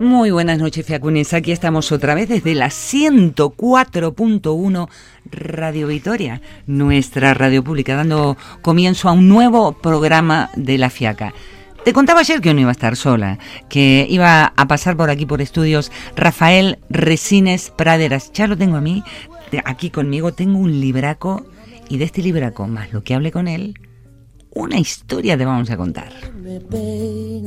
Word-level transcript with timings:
Muy 0.00 0.30
buenas 0.30 0.58
noches, 0.58 0.86
Fiacunes. 0.86 1.34
Aquí 1.34 1.50
estamos 1.50 1.90
otra 1.90 2.14
vez 2.14 2.28
desde 2.28 2.54
la 2.54 2.68
104.1 2.68 4.88
Radio 5.32 5.88
Vitoria, 5.88 6.40
nuestra 6.68 7.34
radio 7.34 7.64
pública, 7.64 7.96
dando 7.96 8.36
comienzo 8.62 9.08
a 9.08 9.12
un 9.12 9.28
nuevo 9.28 9.72
programa 9.72 10.50
de 10.54 10.78
La 10.78 10.88
Fiaca. 10.88 11.34
Te 11.84 11.92
contaba 11.92 12.20
ayer 12.20 12.40
que 12.40 12.54
no 12.54 12.60
iba 12.60 12.68
a 12.68 12.72
estar 12.72 12.94
sola, 12.94 13.40
que 13.68 14.06
iba 14.08 14.52
a 14.56 14.68
pasar 14.68 14.96
por 14.96 15.10
aquí 15.10 15.26
por 15.26 15.42
estudios 15.42 15.90
Rafael 16.14 16.78
Resines 16.90 17.70
Praderas. 17.70 18.30
Ya 18.32 18.46
lo 18.46 18.56
tengo 18.56 18.76
a 18.76 18.80
mí, 18.80 19.02
aquí 19.64 19.90
conmigo 19.90 20.32
tengo 20.32 20.60
un 20.60 20.80
libraco 20.80 21.44
y 21.88 21.98
de 21.98 22.04
este 22.04 22.22
libraco, 22.22 22.68
más 22.68 22.92
lo 22.92 23.02
que 23.02 23.14
hable 23.14 23.32
con 23.32 23.48
él, 23.48 23.74
una 24.54 24.78
historia 24.78 25.36
te 25.36 25.44
vamos 25.44 25.70
a 25.70 25.76
contar. 25.76 26.12
Si 26.70 27.42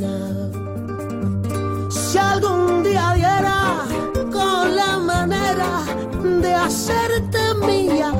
algún 2.31 2.83
día 2.83 3.13
diera 3.15 3.85
con 4.31 4.75
la 4.75 4.97
manera 4.99 5.83
de 6.41 6.53
hacerte 6.53 7.39
mía, 7.65 8.11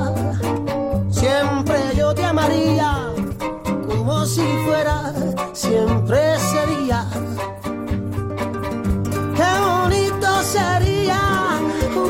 siempre 1.09 1.77
yo 1.97 2.13
te 2.13 2.23
amaría 2.25 3.07
como 3.87 4.25
si 4.25 4.41
fuera, 4.65 5.13
siempre 5.53 6.19
sería. 6.39 7.05
Qué 9.37 9.51
bonito 9.65 10.27
sería 10.43 11.21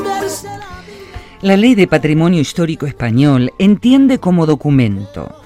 verse 0.04 0.48
la 0.48 1.48
La 1.48 1.56
Ley 1.56 1.74
de 1.74 1.86
Patrimonio 1.86 2.40
Histórico 2.40 2.86
Español 2.86 3.52
entiende 3.58 4.18
como 4.18 4.46
documento 4.46 5.36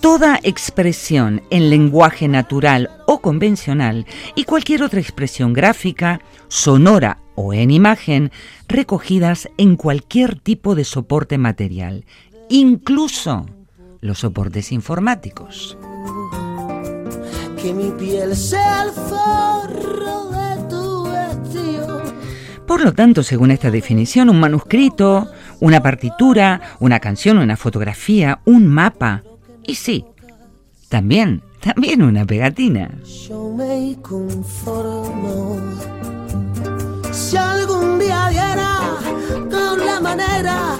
toda 0.00 0.40
expresión 0.42 1.42
en 1.50 1.70
lenguaje 1.70 2.26
natural 2.26 2.90
o 3.12 3.20
convencional 3.20 4.06
y 4.34 4.44
cualquier 4.44 4.82
otra 4.82 5.00
expresión 5.00 5.52
gráfica, 5.52 6.20
sonora 6.48 7.18
o 7.34 7.54
en 7.54 7.70
imagen 7.70 8.30
recogidas 8.68 9.48
en 9.58 9.76
cualquier 9.76 10.38
tipo 10.38 10.74
de 10.74 10.84
soporte 10.84 11.38
material, 11.38 12.04
incluso 12.48 13.46
los 14.00 14.18
soportes 14.18 14.72
informáticos. 14.72 15.76
que 17.60 17.72
mi 17.72 17.92
piel 17.92 18.34
sea 18.34 18.82
el 18.82 18.90
forro 18.90 20.30
de 20.30 20.68
tu 20.68 21.04
vestido. 21.04 22.02
Por 22.66 22.82
lo 22.82 22.92
tanto, 22.92 23.22
según 23.22 23.52
esta 23.52 23.70
definición, 23.70 24.28
un 24.28 24.40
manuscrito, 24.40 25.30
una 25.60 25.80
partitura, 25.80 26.60
una 26.80 26.98
canción, 26.98 27.38
una 27.38 27.56
fotografía, 27.56 28.40
un 28.44 28.66
mapa 28.66 29.22
y 29.64 29.76
sí, 29.76 30.04
también, 30.92 31.40
también 31.60 32.02
una 32.02 32.26
pegatina. 32.26 32.90
Yo 33.26 33.50
me 33.56 33.96
conformo. 34.02 35.56
Si 37.10 37.34
algún 37.34 37.98
día 37.98 38.28
diera 38.28 38.78
con 39.50 39.86
la 39.86 40.00
manera 40.00 40.76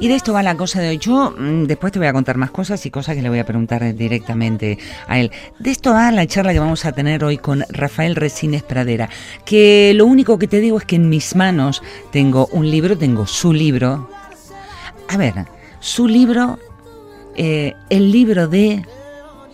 Y 0.00 0.08
de 0.08 0.16
esto 0.16 0.32
va 0.32 0.42
la 0.42 0.56
cosa 0.56 0.80
de 0.80 0.88
hoy. 0.88 0.98
Yo 0.98 1.32
mm, 1.38 1.66
después 1.66 1.92
te 1.92 2.00
voy 2.00 2.08
a 2.08 2.12
contar 2.12 2.38
más 2.38 2.50
cosas 2.50 2.84
y 2.86 2.90
cosas 2.90 3.14
que 3.14 3.22
le 3.22 3.28
voy 3.28 3.38
a 3.38 3.46
preguntar 3.46 3.94
directamente 3.94 4.78
a 5.06 5.20
él. 5.20 5.30
De 5.60 5.70
esto 5.70 5.92
va 5.92 6.10
la 6.10 6.26
charla 6.26 6.52
que 6.52 6.58
vamos 6.58 6.84
a 6.84 6.90
tener 6.90 7.22
hoy 7.22 7.38
con 7.38 7.64
Rafael 7.68 8.16
Resines 8.16 8.64
Pradera. 8.64 9.10
Que 9.44 9.92
lo 9.94 10.06
único 10.06 10.40
que 10.40 10.48
te 10.48 10.58
digo 10.58 10.76
es 10.78 10.84
que 10.84 10.96
en 10.96 11.08
mis 11.08 11.36
manos 11.36 11.84
tengo 12.10 12.48
un 12.50 12.68
libro, 12.68 12.98
tengo 12.98 13.28
su 13.28 13.52
libro. 13.52 14.10
A 15.06 15.16
ver, 15.16 15.46
su 15.78 16.08
libro, 16.08 16.58
eh, 17.36 17.74
el 17.90 18.10
libro 18.10 18.48
de 18.48 18.84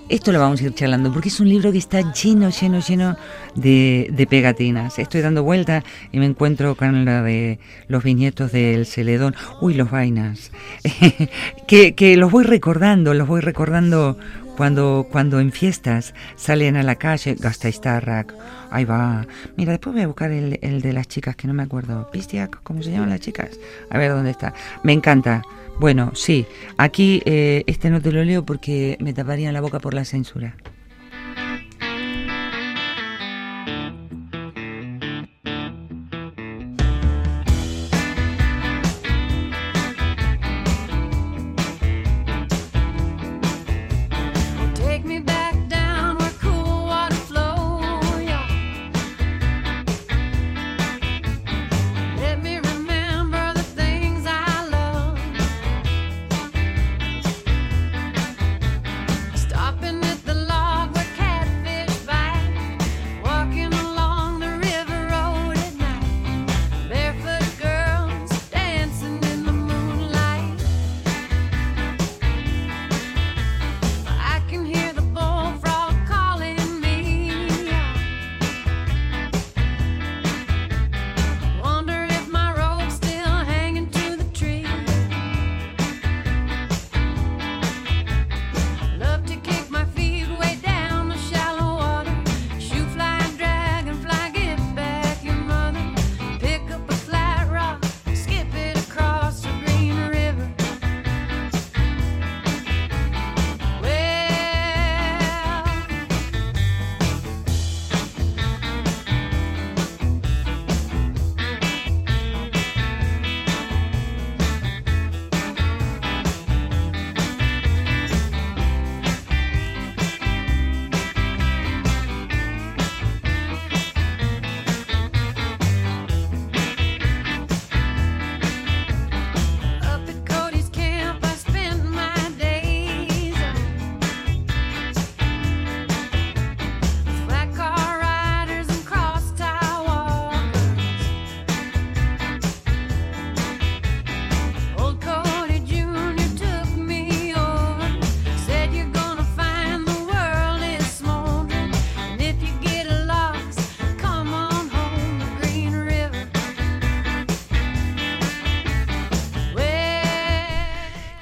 esto 0.09 0.33
lo 0.33 0.41
vamos 0.41 0.61
a 0.61 0.65
ir 0.65 0.75
charlando 0.75 1.13
porque 1.13 1.29
es 1.29 1.41
un 1.41 1.49
libro 1.49 1.71
que 1.73 1.79
está 1.79 2.13
lleno, 2.13 2.51
lleno, 2.51 2.81
lleno 2.81 3.17
de, 3.55 4.09
de 4.11 4.27
pegatinas. 4.27 4.99
Estoy 4.99 5.21
dando 5.21 5.43
vuelta 5.43 5.85
y 6.13 6.19
me 6.19 6.27
encuentro 6.27 6.75
con 6.75 7.05
la 7.05 7.23
de 7.23 7.59
los 7.89 8.03
viñetos 8.03 8.53
del 8.53 8.87
Celedón. 8.87 9.35
Uy, 9.61 9.75
los 9.75 9.91
vainas. 9.91 10.51
que, 11.67 11.95
que 11.95 12.17
los 12.17 12.31
voy 12.31 12.45
recordando, 12.45 13.15
los 13.15 13.29
voy 13.29 13.41
recordando 13.41 14.19
cuando, 14.59 15.07
cuando 15.09 15.39
en 15.39 15.53
fiestas 15.53 16.15
salen 16.35 16.77
a 16.77 16.83
la 16.83 16.97
calle, 16.97 17.37
Gasteiztarrak, 17.39 18.35
ahí 18.73 18.85
va. 18.85 19.25
Mira, 19.57 19.71
después 19.71 19.95
voy 19.95 20.03
a 20.03 20.09
buscar 20.09 20.33
el, 20.33 20.59
el 20.63 20.83
de 20.83 20.93
las 20.93 21.07
chicas, 21.07 21.37
que 21.37 21.47
no 21.47 21.55
me 21.55 21.63
acuerdo. 21.63 22.11
Pistiak, 22.11 22.61
¿cómo 22.65 22.83
se 22.83 22.91
llaman 22.91 23.11
las 23.11 23.21
chicas? 23.21 23.51
A 23.89 23.99
ver 23.99 24.11
dónde 24.11 24.33
está. 24.33 24.53
Me 24.83 24.93
encanta. 24.93 25.43
Bueno, 25.79 26.11
sí, 26.17 26.45
aquí 26.77 27.23
eh, 27.25 27.63
este 27.69 27.89
no 27.89 28.03
te 28.03 28.11
lo 28.11 28.25
leo 28.25 28.45
porque 28.45 28.97
me 28.99 29.13
taparían 29.13 29.55
la 29.55 29.61
boca 29.61 29.79
por 29.79 29.95
la 29.95 30.05
censura. 30.05 30.57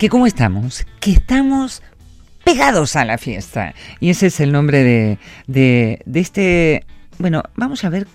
Que 0.07 0.11
cómo 0.11 0.29
estamos, 0.29 0.87
que 1.01 1.11
estamos 1.11 1.83
pegados 2.45 2.95
a 2.95 3.05
la 3.05 3.19
fiesta. 3.19 3.75
Y 3.99 4.11
ese 4.11 4.29
es 4.29 4.39
el 4.39 4.53
nombre 4.53 4.85
de, 4.85 5.19
de, 5.49 6.01
de 6.07 6.21
este, 6.21 6.85
bueno, 7.19 7.43
vamos 7.57 7.83
a 7.83 7.89
ver 7.89 8.07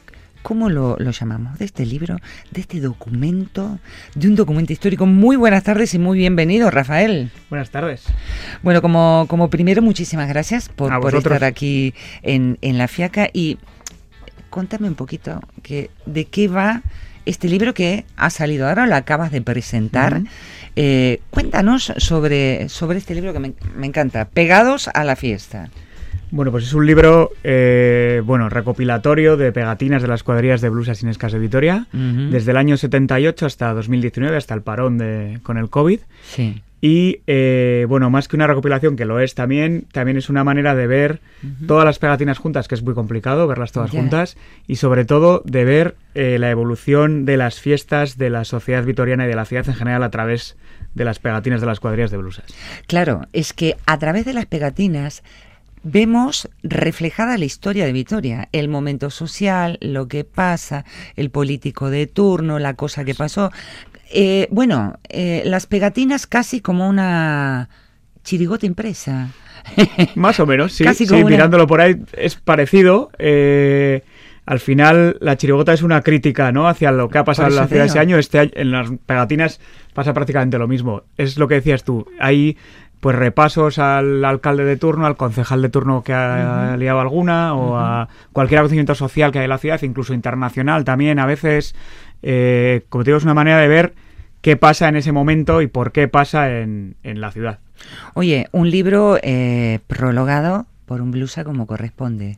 cómo 0.42 0.70
lo, 0.70 0.96
lo 1.00 1.12
llamamos, 1.12 1.60
de 1.60 1.66
este 1.66 1.86
libro, 1.86 2.16
de 2.52 2.62
este 2.62 2.80
documento, 2.80 3.78
de 4.16 4.30
un 4.30 4.38
documento 4.38 4.72
histórico. 4.72 5.06
Muy 5.06 5.36
buenas 5.36 5.66
tardes 5.66 5.94
y 5.94 6.00
muy 6.00 6.18
bienvenido, 6.18 6.72
Rafael. 6.72 7.30
Buenas 7.50 7.72
tardes. 7.72 8.06
Bueno, 8.64 8.82
como, 8.82 9.26
como 9.28 9.50
primero, 9.50 9.82
muchísimas 9.82 10.30
gracias 10.30 10.70
por, 10.70 10.98
por 11.02 11.14
estar 11.14 11.44
aquí 11.44 11.94
en, 12.22 12.58
en 12.62 12.78
La 12.78 12.88
Fiaca 12.88 13.30
y 13.34 13.58
contame 14.50 14.88
un 14.88 14.96
poquito 14.96 15.42
que, 15.62 15.92
de 16.06 16.24
qué 16.24 16.48
va 16.48 16.84
este 17.26 17.48
libro 17.48 17.74
que 17.74 18.06
ha 18.16 18.30
salido 18.30 18.68
ahora, 18.68 18.88
lo 18.88 18.96
acabas 18.96 19.32
de 19.32 19.42
presentar. 19.42 20.22
Eh, 20.76 21.20
cuéntanos 21.30 21.94
sobre, 21.98 22.70
sobre 22.70 22.98
este 22.98 23.14
libro 23.16 23.34
que 23.34 23.40
me, 23.40 23.54
me 23.76 23.88
encanta, 23.88 24.26
Pegados 24.26 24.90
a 24.94 25.04
la 25.04 25.16
fiesta. 25.16 25.70
Bueno, 26.32 26.52
pues 26.52 26.64
es 26.64 26.74
un 26.74 26.86
libro, 26.86 27.32
eh, 27.44 28.22
bueno, 28.24 28.48
recopilatorio 28.48 29.36
de 29.36 29.52
pegatinas 29.52 30.02
de 30.02 30.08
las 30.08 30.24
cuadrillas 30.24 30.62
de 30.62 30.70
blues 30.70 30.88
asinescas 30.88 31.34
de 31.34 31.40
Vitoria, 31.40 31.88
desde 31.92 32.52
el 32.52 32.58
año 32.58 32.78
78 32.78 33.46
hasta 33.46 33.74
2019, 33.74 34.38
hasta 34.38 34.54
el 34.54 34.62
parón 34.62 34.98
de, 34.98 35.40
con 35.44 35.58
el 35.58 35.70
COVID. 35.70 36.00
Sí. 36.24 36.62
Y, 36.82 37.22
eh, 37.28 37.86
bueno, 37.88 38.10
más 38.10 38.28
que 38.28 38.36
una 38.36 38.48
recopilación, 38.48 38.96
que 38.96 39.06
lo 39.06 39.20
es 39.20 39.36
también, 39.36 39.86
también 39.92 40.18
es 40.18 40.30
una 40.30 40.44
manera 40.44 40.74
de 40.74 40.88
ver 40.88 41.22
todas 41.68 41.86
las 41.86 42.00
pegatinas 42.00 42.40
juntas, 42.40 42.68
que 42.68 42.74
es 42.74 42.82
muy 42.82 42.96
complicado 42.96 43.48
verlas 43.48 43.72
todas 43.72 43.92
juntas, 43.92 44.36
y 44.68 44.78
sobre 44.78 45.06
todo 45.06 45.44
de 45.46 45.64
ver 45.64 45.96
eh, 46.16 46.40
la 46.40 46.50
evolución 46.50 47.26
de 47.26 47.38
las 47.38 47.60
fiestas 47.60 48.18
de 48.18 48.32
la 48.32 48.46
sociedad 48.46 48.84
vitoriana 48.84 49.26
y 49.26 49.28
de 49.28 49.36
la 49.36 49.46
ciudad 49.46 49.70
en 49.70 49.76
general 49.76 50.02
a 50.02 50.10
través 50.10 50.58
de 50.96 51.06
las 51.06 51.20
pegatinas 51.20 51.62
de 51.62 51.68
las 51.68 51.80
cuadrillas 51.80 52.10
de 52.10 52.18
blusas. 52.18 52.46
Claro, 52.88 53.28
es 53.32 53.54
que 53.54 53.78
a 53.86 54.00
través 54.00 54.26
de 54.26 54.34
las 54.34 54.48
pegatinas 54.48 55.24
vemos 55.84 56.50
reflejada 56.64 57.38
la 57.38 57.46
historia 57.46 57.86
de 57.86 57.92
Vitoria, 57.92 58.50
el 58.52 58.68
momento 58.68 59.10
social, 59.10 59.78
lo 59.82 60.08
que 60.08 60.24
pasa, 60.24 60.86
el 61.16 61.32
político 61.32 61.90
de 61.90 62.08
turno, 62.08 62.60
la 62.60 62.76
cosa 62.76 63.04
que 63.04 63.16
pasó. 63.16 63.52
Eh, 64.14 64.48
bueno, 64.52 65.00
eh, 65.10 65.42
las 65.46 65.66
pegatinas 65.68 66.28
casi 66.28 66.62
como 66.62 66.88
una 66.90 67.70
chirigota 68.24 68.66
impresa. 68.66 69.30
Más 70.16 70.40
o 70.40 70.46
menos, 70.46 70.74
sí. 70.74 70.84
Casi 70.84 71.06
sí, 71.06 71.10
como 71.10 71.22
una- 71.22 71.30
mirándolo 71.30 71.68
por 71.68 71.82
ahí 71.82 71.96
es 72.14 72.36
parecido. 72.36 73.12
eh, 73.20 74.04
al 74.46 74.60
final, 74.60 75.18
la 75.22 75.38
chirigota 75.38 75.72
es 75.72 75.84
una 75.84 76.02
crítica, 76.02 76.52
¿no? 76.52 76.68
Hacia 76.68 76.92
lo 76.92 77.10
que 77.10 77.20
ha 77.20 77.24
pasado 77.24 77.48
en 77.50 77.56
la 77.56 77.68
ciudad 77.68 77.86
ese 77.86 78.00
año. 78.00 78.18
Este 78.18 78.40
año, 78.40 78.52
en 78.56 78.72
las 78.72 78.90
pegatinas 79.06 79.62
pasa 79.94 80.14
prácticamente 80.14 80.58
lo 80.58 80.68
mismo. 80.68 81.04
Es 81.16 81.38
lo 81.38 81.48
que 81.48 81.56
decías 81.56 81.84
tú. 81.84 82.08
Hay 82.20 82.58
pues 83.00 83.16
repasos 83.16 83.78
al 83.80 84.26
alcalde 84.26 84.66
de 84.66 84.78
turno, 84.78 85.06
al 85.06 85.16
concejal 85.16 85.62
de 85.62 85.70
turno 85.70 86.04
que 86.04 86.14
ha 86.14 86.76
liado 86.78 87.00
alguna, 87.00 87.54
o 87.56 87.78
a 87.78 88.10
cualquier 88.34 88.60
acontecimiento 88.60 88.94
social 88.96 89.32
que 89.32 89.40
hay 89.40 89.46
en 89.46 89.50
la 89.52 89.58
ciudad, 89.60 89.82
incluso 89.84 90.14
internacional 90.14 90.84
también. 90.86 91.18
A 91.20 91.26
veces, 91.28 91.74
eh, 92.24 92.86
como 92.90 93.04
te 93.04 93.12
digo, 93.12 93.18
es 93.18 93.24
una 93.24 93.34
manera 93.34 93.60
de 93.60 93.68
ver 93.68 93.94
qué 94.42 94.58
pasa 94.58 94.88
en 94.90 94.96
ese 94.96 95.12
momento 95.12 95.62
y 95.62 95.68
por 95.68 95.92
qué 95.92 96.08
pasa 96.08 96.60
en, 96.60 96.96
en 97.04 97.22
la 97.22 97.32
ciudad. 97.32 97.60
Oye, 98.14 98.48
un 98.52 98.70
libro 98.70 99.18
eh, 99.22 99.80
prologado 99.88 100.66
por 100.86 101.02
un 101.02 101.12
blusa 101.12 101.44
como 101.44 101.68
corresponde. 101.68 102.38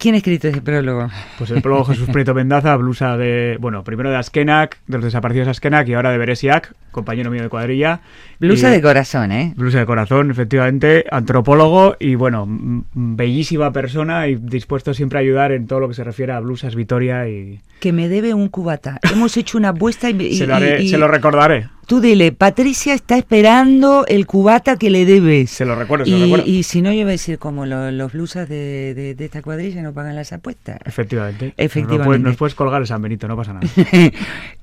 ¿Quién 0.00 0.14
ha 0.14 0.18
escrito 0.18 0.48
ese 0.48 0.62
prólogo? 0.62 1.10
Pues 1.36 1.50
el 1.50 1.60
prólogo 1.60 1.84
Jesús 1.84 2.08
Prieto 2.10 2.32
Mendaza, 2.34 2.74
blusa 2.76 3.18
de, 3.18 3.58
bueno, 3.60 3.84
primero 3.84 4.08
de 4.10 4.16
Askenak, 4.16 4.78
de 4.86 4.96
los 4.96 5.04
desaparecidos 5.04 5.48
Askenak 5.48 5.86
y 5.88 5.92
ahora 5.92 6.10
de 6.10 6.16
Beresiak, 6.16 6.72
compañero 6.90 7.30
mío 7.30 7.42
de 7.42 7.50
cuadrilla. 7.50 8.00
Blusa 8.38 8.70
Y- 8.70 8.72
de 8.72 8.80
corazón, 8.82 9.30
¿eh? 9.30 9.52
Blusa 9.56 9.78
de 9.80 9.84
corazón, 9.86 10.30
efectivamente, 10.30 11.04
antropólogo 11.10 11.96
y 12.00 12.14
bueno, 12.14 12.46
bellísima 12.94 13.72
persona 13.72 14.26
y 14.28 14.36
dispuesto 14.36 14.94
siempre 14.94 15.18
a 15.18 15.20
ayudar 15.20 15.52
en 15.52 15.66
todo 15.66 15.80
lo 15.80 15.88
que 15.88 15.94
se 15.94 16.02
refiere 16.04 16.32
a 16.32 16.40
blusas 16.40 16.74
Vitoria 16.74 17.28
y 17.28 17.60
Que 17.80 17.92
me 17.92 18.08
debe 18.08 18.32
un 18.32 18.48
cubata. 18.48 18.98
Hemos 19.12 19.36
hecho 19.36 19.58
una 19.58 19.68
apuesta 19.70 20.08
y, 20.08 20.16
y- 20.22 20.36
se, 20.36 20.46
lo 20.46 20.54
haré- 20.54 20.80
y- 20.82 20.88
se 20.88 20.96
lo 20.96 21.08
recordaré. 21.08 21.68
Tú 21.86 22.00
dile, 22.00 22.30
Patricia 22.30 22.94
está 22.94 23.18
esperando 23.18 24.04
el 24.06 24.24
cubata 24.24 24.76
que 24.76 24.90
le 24.90 25.04
debes. 25.04 25.50
Se 25.50 25.64
lo 25.64 25.74
recuerdo, 25.74 26.04
se 26.04 26.12
lo 26.12 26.18
y, 26.18 26.22
recuerdo. 26.22 26.44
y 26.46 26.62
si 26.62 26.82
no, 26.82 26.90
yo 26.92 26.98
voy 27.00 27.08
a 27.08 27.12
decir, 27.12 27.38
como 27.38 27.66
lo- 27.66 27.90
los 27.90 28.12
blusas 28.12 28.48
de, 28.48 28.94
de- 28.94 29.14
de 29.16 29.24
esta 29.24 29.42
cuadrilla 29.42 29.82
no 29.82 29.89
pagan 29.92 30.16
las 30.16 30.32
apuestas. 30.32 30.78
Efectivamente. 30.84 31.54
Efectivamente. 31.56 31.98
Nos 31.98 32.06
puedes, 32.06 32.20
nos 32.22 32.36
puedes 32.36 32.54
colgar 32.54 32.80
el 32.80 32.86
San 32.86 33.02
Benito, 33.02 33.26
no 33.28 33.36
pasa 33.36 33.52
nada. 33.54 33.66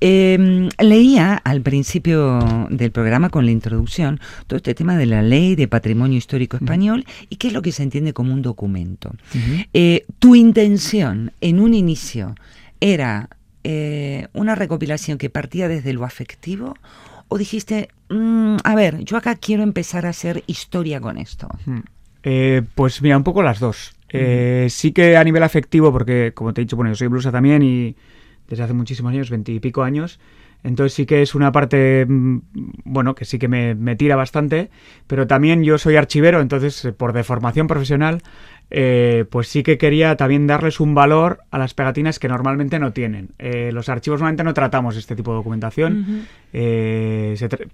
Eh, 0.00 0.68
leía 0.78 1.34
al 1.34 1.60
principio 1.60 2.66
del 2.70 2.92
programa 2.92 3.30
con 3.30 3.44
la 3.44 3.50
introducción 3.50 4.20
todo 4.46 4.56
este 4.56 4.74
tema 4.74 4.96
de 4.96 5.06
la 5.06 5.22
ley 5.22 5.56
de 5.56 5.66
patrimonio 5.66 6.16
histórico 6.16 6.56
español 6.56 7.04
y 7.28 7.36
qué 7.36 7.48
es 7.48 7.52
lo 7.52 7.62
que 7.62 7.72
se 7.72 7.82
entiende 7.82 8.12
como 8.12 8.32
un 8.32 8.42
documento. 8.42 9.10
Eh, 9.74 10.04
tu 10.20 10.36
intención 10.36 11.32
en 11.40 11.58
un 11.60 11.74
inicio 11.74 12.34
era 12.80 13.28
eh, 13.64 14.28
una 14.34 14.54
recopilación 14.54 15.18
que 15.18 15.30
partía 15.30 15.66
desde 15.68 15.92
lo 15.92 16.04
afectivo 16.04 16.76
o 17.26 17.36
dijiste, 17.38 17.88
"Mm, 18.08 18.56
a 18.62 18.74
ver, 18.76 19.00
yo 19.04 19.16
acá 19.16 19.34
quiero 19.34 19.62
empezar 19.64 20.06
a 20.06 20.10
hacer 20.10 20.44
historia 20.46 21.00
con 21.00 21.18
esto. 21.18 21.48
Eh, 22.22 22.62
pues 22.74 23.02
mira, 23.02 23.16
un 23.16 23.24
poco 23.24 23.42
las 23.42 23.58
dos. 23.58 23.92
Eh, 24.10 24.66
Sí 24.70 24.92
que 24.92 25.16
a 25.16 25.24
nivel 25.24 25.42
afectivo, 25.42 25.92
porque 25.92 26.32
como 26.34 26.52
te 26.54 26.60
he 26.60 26.64
dicho, 26.64 26.76
bueno, 26.76 26.90
yo 26.90 26.94
soy 26.96 27.08
blusa 27.08 27.30
también 27.32 27.62
y 27.62 27.96
desde 28.48 28.62
hace 28.64 28.72
muchísimos 28.72 29.12
años, 29.12 29.28
veintipico 29.30 29.82
años, 29.82 30.18
entonces 30.64 30.94
sí 30.94 31.06
que 31.06 31.22
es 31.22 31.34
una 31.34 31.52
parte, 31.52 32.04
mm, 32.08 32.38
bueno, 32.84 33.14
que 33.14 33.24
sí 33.24 33.38
que 33.38 33.46
me, 33.48 33.74
me 33.74 33.94
tira 33.94 34.16
bastante, 34.16 34.70
pero 35.06 35.26
también 35.26 35.62
yo 35.62 35.78
soy 35.78 35.96
archivero, 35.96 36.40
entonces 36.40 36.84
eh, 36.86 36.92
por 36.92 37.12
deformación 37.12 37.66
profesional, 37.66 38.22
eh, 38.70 39.24
pues 39.30 39.48
sí 39.48 39.62
que 39.62 39.78
quería 39.78 40.16
también 40.16 40.46
darles 40.46 40.80
un 40.80 40.94
valor 40.94 41.40
a 41.50 41.58
las 41.58 41.74
pegatinas 41.74 42.18
que 42.18 42.28
normalmente 42.28 42.78
no 42.78 42.92
tienen. 42.92 43.30
Eh, 43.38 43.70
los 43.72 43.88
archivos 43.88 44.20
normalmente 44.20 44.44
no 44.44 44.52
tratamos 44.54 44.96
este 44.96 45.14
tipo 45.14 45.30
de 45.30 45.36
documentación. 45.36 46.26
Eh, 46.52 47.34
se 47.36 47.48
tra- 47.48 47.68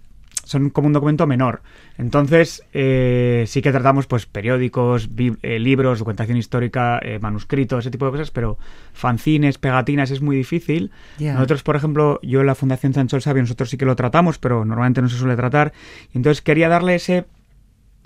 son 0.44 0.70
como 0.70 0.86
un 0.86 0.92
documento 0.92 1.26
menor. 1.26 1.62
Entonces, 1.98 2.62
eh, 2.72 3.44
sí 3.46 3.62
que 3.62 3.72
tratamos 3.72 4.06
pues 4.06 4.26
periódicos, 4.26 5.08
eh, 5.42 5.58
libros, 5.58 5.98
documentación 5.98 6.36
histórica, 6.38 6.98
eh, 7.02 7.18
manuscritos, 7.20 7.80
ese 7.84 7.90
tipo 7.90 8.04
de 8.06 8.12
cosas, 8.12 8.30
pero 8.30 8.58
fanzines, 8.92 9.58
pegatinas 9.58 10.10
es 10.10 10.20
muy 10.20 10.36
difícil. 10.36 10.90
Nosotros, 11.34 11.62
por 11.62 11.76
ejemplo, 11.76 12.20
yo 12.22 12.40
en 12.40 12.46
la 12.46 12.54
Fundación 12.54 12.92
Sancho 12.94 13.16
el 13.16 13.22
Sabio, 13.22 13.42
nosotros 13.42 13.70
sí 13.70 13.76
que 13.76 13.84
lo 13.84 13.96
tratamos, 13.96 14.38
pero 14.38 14.64
normalmente 14.64 15.02
no 15.02 15.08
se 15.08 15.16
suele 15.16 15.36
tratar. 15.36 15.72
Entonces 16.14 16.42
quería 16.42 16.68
darle 16.68 16.94
ese 16.96 17.24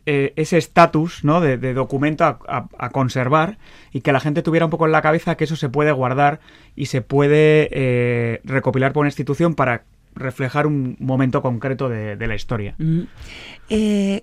eh, 0.07 0.33
ese 0.37 0.57
estatus 0.57 1.23
¿no? 1.23 1.40
de, 1.42 1.59
de 1.59 1.75
documento 1.75 2.25
a, 2.25 2.38
a- 2.49 2.68
a 2.78 2.88
conservar 2.90 3.59
y 3.92 4.00
que 4.00 4.11
la 4.11 4.21
gente 4.21 4.40
tuviera 4.42 4.64
un 4.64 4.71
poco 4.71 4.87
en 4.87 4.92
la 4.92 5.02
cabeza 5.02 5.35
que 5.37 5.45
eso 5.45 5.54
se 5.54 5.68
puede 5.68 5.92
guardar 5.92 6.40
y 6.75 6.87
se 6.87 7.02
puede 7.02 7.68
eh, 7.73 8.40
recopilar 8.45 8.95
por 8.95 9.02
una 9.02 9.09
institución 9.09 9.54
para 9.54 9.83
reflejar 10.18 10.66
un 10.66 10.96
momento 11.00 11.40
concreto 11.42 11.88
de, 11.88 12.16
de 12.16 12.26
la 12.26 12.34
historia. 12.34 12.75
Mm. 12.78 13.00
Eh, 13.70 14.22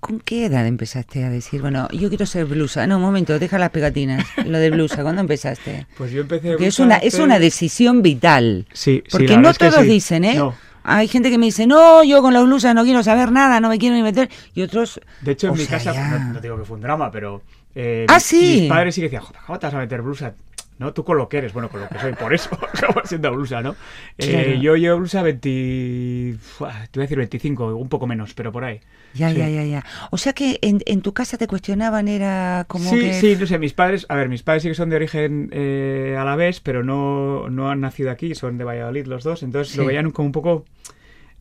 ¿Con 0.00 0.20
qué 0.20 0.46
edad 0.46 0.66
empezaste 0.66 1.24
a 1.24 1.30
decir, 1.30 1.62
bueno, 1.62 1.88
yo 1.90 2.08
quiero 2.08 2.26
ser 2.26 2.44
blusa? 2.44 2.86
No, 2.86 2.96
un 2.96 3.02
momento, 3.02 3.38
deja 3.38 3.58
las 3.58 3.70
pegatinas. 3.70 4.24
Lo 4.46 4.58
de 4.58 4.70
blusa, 4.70 5.02
¿cuándo 5.02 5.20
empezaste? 5.20 5.86
Pues 5.96 6.12
yo 6.12 6.20
empecé 6.20 6.50
Porque 6.50 6.66
es 6.68 6.78
una, 6.78 6.96
es 6.98 7.18
una 7.18 7.38
decisión 7.38 8.02
vital. 8.02 8.66
Sí, 8.72 9.02
sí, 9.04 9.10
Porque 9.10 9.28
la 9.28 9.36
no 9.36 9.42
verdad 9.42 9.52
es 9.52 9.58
que 9.58 9.68
todos 9.70 9.82
sí. 9.84 9.90
dicen, 9.90 10.24
¿eh? 10.24 10.34
No. 10.36 10.54
Hay 10.88 11.08
gente 11.08 11.30
que 11.30 11.38
me 11.38 11.46
dice, 11.46 11.66
no, 11.66 12.04
yo 12.04 12.22
con 12.22 12.32
las 12.32 12.44
blusas 12.44 12.72
no 12.72 12.84
quiero 12.84 13.02
saber 13.02 13.32
nada, 13.32 13.58
no 13.58 13.68
me 13.68 13.78
quiero 13.78 13.96
ni 13.96 14.02
meter. 14.04 14.28
Y 14.54 14.62
otros. 14.62 15.00
De 15.22 15.32
hecho, 15.32 15.48
en 15.48 15.54
mi 15.54 15.64
sea, 15.64 15.78
casa, 15.78 16.18
no, 16.20 16.34
no 16.34 16.40
digo 16.40 16.56
que 16.56 16.64
fue 16.64 16.76
un 16.76 16.82
drama, 16.82 17.10
pero. 17.10 17.42
eh, 17.74 18.06
Ah, 18.08 18.14
mi- 18.16 18.20
sí. 18.20 18.58
Mis 18.60 18.68
padres 18.68 18.94
sí 18.94 19.00
que 19.00 19.06
decían, 19.06 19.22
"Joder, 19.22 19.40
¿cómo 19.44 19.58
te 19.58 19.66
vas 19.66 19.74
a 19.74 19.78
meter 19.78 20.02
blusa? 20.02 20.34
No, 20.78 20.92
tú 20.92 21.04
con 21.04 21.16
lo 21.16 21.28
que 21.28 21.38
eres, 21.38 21.52
bueno, 21.54 21.70
con 21.70 21.80
lo 21.80 21.88
que 21.88 21.98
soy, 21.98 22.12
por 22.12 22.34
eso 22.34 22.50
acabo 22.74 23.00
siendo 23.04 23.32
blusa, 23.32 23.62
¿no? 23.62 23.74
Eh, 24.18 24.28
Claro. 24.30 24.52
yo 24.60 24.76
llevo 24.76 24.98
blusa 24.98 25.22
20. 25.22 26.36
Fuah, 26.38 26.86
Te 26.90 26.98
voy 26.98 27.02
a 27.02 27.06
decir 27.06 27.16
25, 27.18 27.74
un 27.76 27.88
poco 27.88 28.06
menos, 28.06 28.34
pero 28.34 28.52
por 28.52 28.64
ahí. 28.64 28.80
Ya, 29.14 29.30
Sí. 29.30 29.36
ya, 29.36 29.48
ya, 29.48 29.64
ya. 29.64 29.84
O 30.10 30.18
sea 30.18 30.34
que 30.34 30.58
en, 30.60 30.82
en 30.84 31.00
tu 31.00 31.14
casa 31.14 31.38
te 31.38 31.46
cuestionaban, 31.46 32.08
era 32.08 32.64
como 32.68 32.90
sí, 32.90 33.00
que. 33.00 33.12
sí, 33.14 33.36
no 33.40 33.46
sé, 33.46 33.58
mis 33.58 33.72
padres, 33.72 34.04
a 34.10 34.16
ver, 34.16 34.28
mis 34.28 34.42
padres 34.42 34.62
sí 34.64 34.68
que 34.68 34.74
son 34.74 34.90
de 34.90 34.96
origen 34.96 35.48
eh, 35.52 36.14
alavés, 36.18 36.60
pero 36.60 36.82
no, 36.84 37.48
no 37.48 37.70
han 37.70 37.80
nacido 37.80 38.10
aquí, 38.10 38.34
son 38.34 38.58
de 38.58 38.64
Valladolid 38.64 39.06
los 39.06 39.24
dos, 39.24 39.42
entonces 39.42 39.72
Sí. 39.72 39.78
lo 39.78 39.86
veían 39.86 40.10
como 40.10 40.26
un 40.26 40.32
poco, 40.32 40.66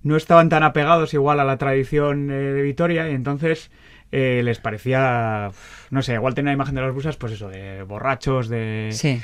no 0.03 0.15
estaban 0.15 0.47
tan 0.47 0.63
apegados 0.63 1.13
igual 1.13 1.39
a 1.41 1.43
la 1.43 1.57
tradición 1.57 2.29
eh, 2.31 2.33
de 2.35 2.61
Vitoria, 2.61 3.09
y 3.09 3.13
entonces 3.15 3.69
eh, 4.11 4.41
les 4.43 4.59
parecía, 4.59 5.51
no 5.89 6.01
sé, 6.01 6.13
igual 6.13 6.33
tener 6.33 6.47
una 6.49 6.53
imagen 6.53 6.75
de 6.75 6.81
las 6.81 6.91
blusas, 6.93 7.17
pues 7.17 7.33
eso, 7.33 7.49
de 7.49 7.83
borrachos, 7.83 8.47
de... 8.49 8.89
Sí. 8.91 9.21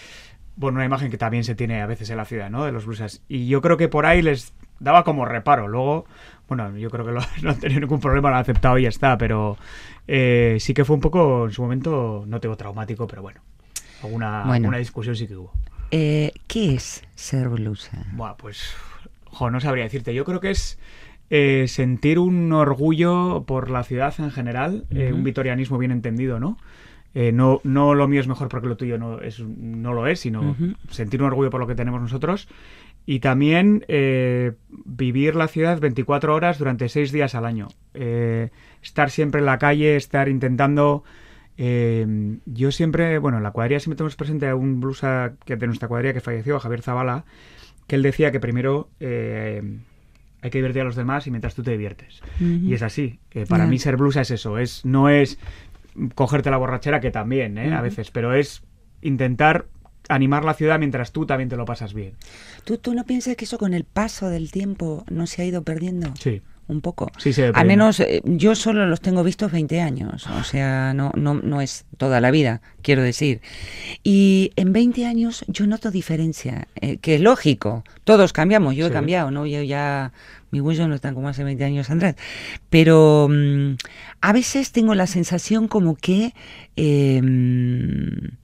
Bueno, 0.57 0.75
una 0.77 0.85
imagen 0.85 1.09
que 1.09 1.17
también 1.17 1.43
se 1.43 1.55
tiene 1.55 1.81
a 1.81 1.85
veces 1.88 2.09
en 2.09 2.17
la 2.17 2.25
ciudad, 2.25 2.50
¿no? 2.50 2.65
De 2.65 2.71
los 2.73 2.85
blusas. 2.85 3.21
Y 3.29 3.47
yo 3.47 3.61
creo 3.61 3.77
que 3.77 3.88
por 3.88 4.05
ahí 4.05 4.21
les 4.21 4.53
daba 4.79 5.03
como 5.05 5.23
reparo. 5.25 5.67
Luego, 5.69 6.05
bueno, 6.47 6.75
yo 6.77 6.89
creo 6.89 7.05
que 7.05 7.11
lo- 7.13 7.21
no 7.41 7.51
han 7.51 7.59
tenido 7.59 7.79
ningún 7.79 8.01
problema, 8.01 8.29
lo 8.29 8.35
han 8.35 8.41
aceptado 8.41 8.77
y 8.77 8.83
ya 8.83 8.89
está. 8.89 9.17
Pero 9.17 9.57
eh, 10.07 10.57
sí 10.59 10.73
que 10.73 10.83
fue 10.83 10.95
un 10.95 11.01
poco, 11.01 11.45
en 11.45 11.51
su 11.51 11.61
momento, 11.61 12.25
no 12.27 12.39
tengo 12.41 12.57
traumático, 12.57 13.07
pero 13.07 13.21
bueno. 13.21 13.39
Alguna, 14.03 14.39
Bueno. 14.41 14.53
alguna 14.53 14.77
discusión 14.77 15.15
sí 15.15 15.25
que 15.27 15.38
hubo. 15.38 15.53
Eh, 15.89 16.33
¿Qué 16.47 16.75
es 16.75 17.03
ser 17.15 17.47
blusa? 17.47 18.03
Buah, 18.11 18.35
pues, 18.35 18.73
jo, 19.25 19.50
no 19.50 19.59
sabría 19.61 19.85
decirte. 19.85 20.13
Yo 20.13 20.25
creo 20.25 20.41
que 20.41 20.51
es 20.51 20.77
eh, 21.31 21.65
sentir 21.69 22.19
un 22.19 22.51
orgullo 22.51 23.45
por 23.47 23.71
la 23.71 23.83
ciudad 23.83 24.13
en 24.19 24.31
general, 24.31 24.85
eh, 24.91 25.13
un 25.13 25.23
vitorianismo 25.23 25.77
bien 25.77 25.91
entendido, 25.91 26.39
¿no? 26.39 26.57
Eh, 27.13 27.31
no, 27.31 27.61
no 27.63 27.93
lo 27.93 28.07
mío 28.07 28.19
es 28.19 28.27
mejor 28.27 28.50
porque 28.50 28.67
lo 28.67 28.77
tuyo 28.77 28.97
no, 28.97 29.19
es, 29.19 29.39
no 29.39 29.93
lo 29.93 30.07
es, 30.07 30.19
sino 30.19 30.55
sentir 30.89 31.21
un 31.21 31.27
orgullo 31.27 31.50
por 31.50 31.61
lo 31.61 31.67
que 31.67 31.75
tenemos 31.75 32.01
nosotros. 32.01 32.50
Y 33.05 33.19
también 33.19 33.85
eh, 33.88 34.53
vivir 34.85 35.35
la 35.35 35.47
ciudad 35.47 35.79
24 35.79 36.35
horas 36.35 36.59
durante 36.59 36.88
6 36.89 37.11
días 37.11 37.33
al 37.33 37.45
año. 37.45 37.69
Eh, 37.93 38.50
estar 38.83 39.09
siempre 39.09 39.39
en 39.39 39.45
la 39.45 39.57
calle, 39.57 39.95
estar 39.95 40.29
intentando... 40.29 41.03
yo 41.57 42.71
siempre, 42.71 43.19
bueno, 43.19 43.38
en 43.38 43.43
la 43.43 43.51
cuadrilla 43.51 43.79
siempre 43.79 43.97
tenemos 43.97 44.15
presente 44.17 44.47
a 44.47 44.55
un 44.55 44.81
blusa 44.81 45.33
que 45.45 45.55
de 45.55 45.67
nuestra 45.67 45.88
cuadrilla 45.88 46.13
que 46.13 46.21
falleció, 46.21 46.59
Javier 46.59 46.81
Zavala, 46.81 47.25
que 47.88 47.95
él 47.95 48.03
decía 48.03 48.31
que 48.31 48.39
primero 48.39 48.89
eh, 49.00 49.61
hay 50.41 50.50
que 50.50 50.57
divertir 50.57 50.81
a 50.81 50.86
los 50.86 50.95
demás 50.95 51.27
y 51.27 51.31
mientras 51.31 51.55
tú 51.55 51.63
te 51.63 51.71
diviertes. 51.71 52.21
Y 52.39 52.74
es 52.74 52.81
así. 52.81 53.19
Eh, 53.31 53.45
para 53.48 53.67
mí 53.67 53.77
ser 53.77 53.98
blusa 53.98 54.21
es 54.21 54.31
eso. 54.31 54.57
Es, 54.57 54.83
no 54.86 55.10
es 55.10 55.38
cogerte 56.15 56.50
la 56.50 56.57
borrachera, 56.57 57.00
que 57.00 57.12
también, 57.12 57.57
¿eh? 57.57 57.74
a 57.74 57.81
veces, 57.81 58.12
pero 58.12 58.33
es 58.33 58.63
intentar 59.01 59.67
animar 60.10 60.43
la 60.43 60.53
ciudad 60.53 60.79
mientras 60.79 61.12
tú 61.12 61.25
también 61.25 61.50
te 61.50 61.57
lo 61.57 61.65
pasas 61.65 61.93
bien. 61.93 62.15
¿Tú, 62.63 62.77
¿Tú 62.77 62.93
no 62.93 63.05
piensas 63.05 63.36
que 63.36 63.45
eso 63.45 63.57
con 63.57 63.74
el 63.74 63.83
paso 63.83 64.29
del 64.29 64.51
tiempo 64.51 65.05
no 65.10 65.27
se 65.27 65.41
ha 65.41 65.45
ido 65.45 65.63
perdiendo? 65.63 66.13
Sí. 66.19 66.41
Un 66.71 66.79
poco. 66.79 67.11
Sí, 67.17 67.31
ido 67.31 67.51
Al 67.53 67.67
menos 67.67 67.99
eh, 67.99 68.21
yo 68.23 68.55
solo 68.55 68.85
los 68.85 69.01
tengo 69.01 69.25
vistos 69.25 69.51
20 69.51 69.81
años, 69.81 70.25
o 70.27 70.43
sea, 70.45 70.93
no, 70.93 71.11
no, 71.17 71.33
no 71.33 71.59
es 71.59 71.83
toda 71.97 72.21
la 72.21 72.31
vida, 72.31 72.61
quiero 72.81 73.01
decir. 73.03 73.41
Y 74.03 74.53
en 74.55 74.71
20 74.71 75.05
años 75.05 75.43
yo 75.49 75.67
noto 75.67 75.91
diferencia, 75.91 76.69
eh, 76.79 76.95
que 76.95 77.15
es 77.15 77.21
lógico, 77.21 77.83
todos 78.05 78.31
cambiamos, 78.31 78.73
yo 78.75 78.85
he 78.85 78.89
Sí. 78.89 78.93
cambiado, 78.93 79.31
¿no? 79.31 79.45
Yo 79.45 79.61
ya, 79.63 80.13
mi 80.49 80.61
huello 80.61 80.87
no 80.87 80.95
está 80.95 81.13
como 81.13 81.27
hace 81.27 81.43
20 81.43 81.61
años 81.65 81.89
atrás. 81.89 82.15
Pero 82.69 83.27
mm, 83.29 83.73
a 84.21 84.31
veces 84.31 84.71
tengo 84.71 84.95
la 84.95 85.07
sensación 85.07 85.67
como 85.67 85.95
que 85.97 86.33
eh, 86.77 87.21
mm, 87.21 88.37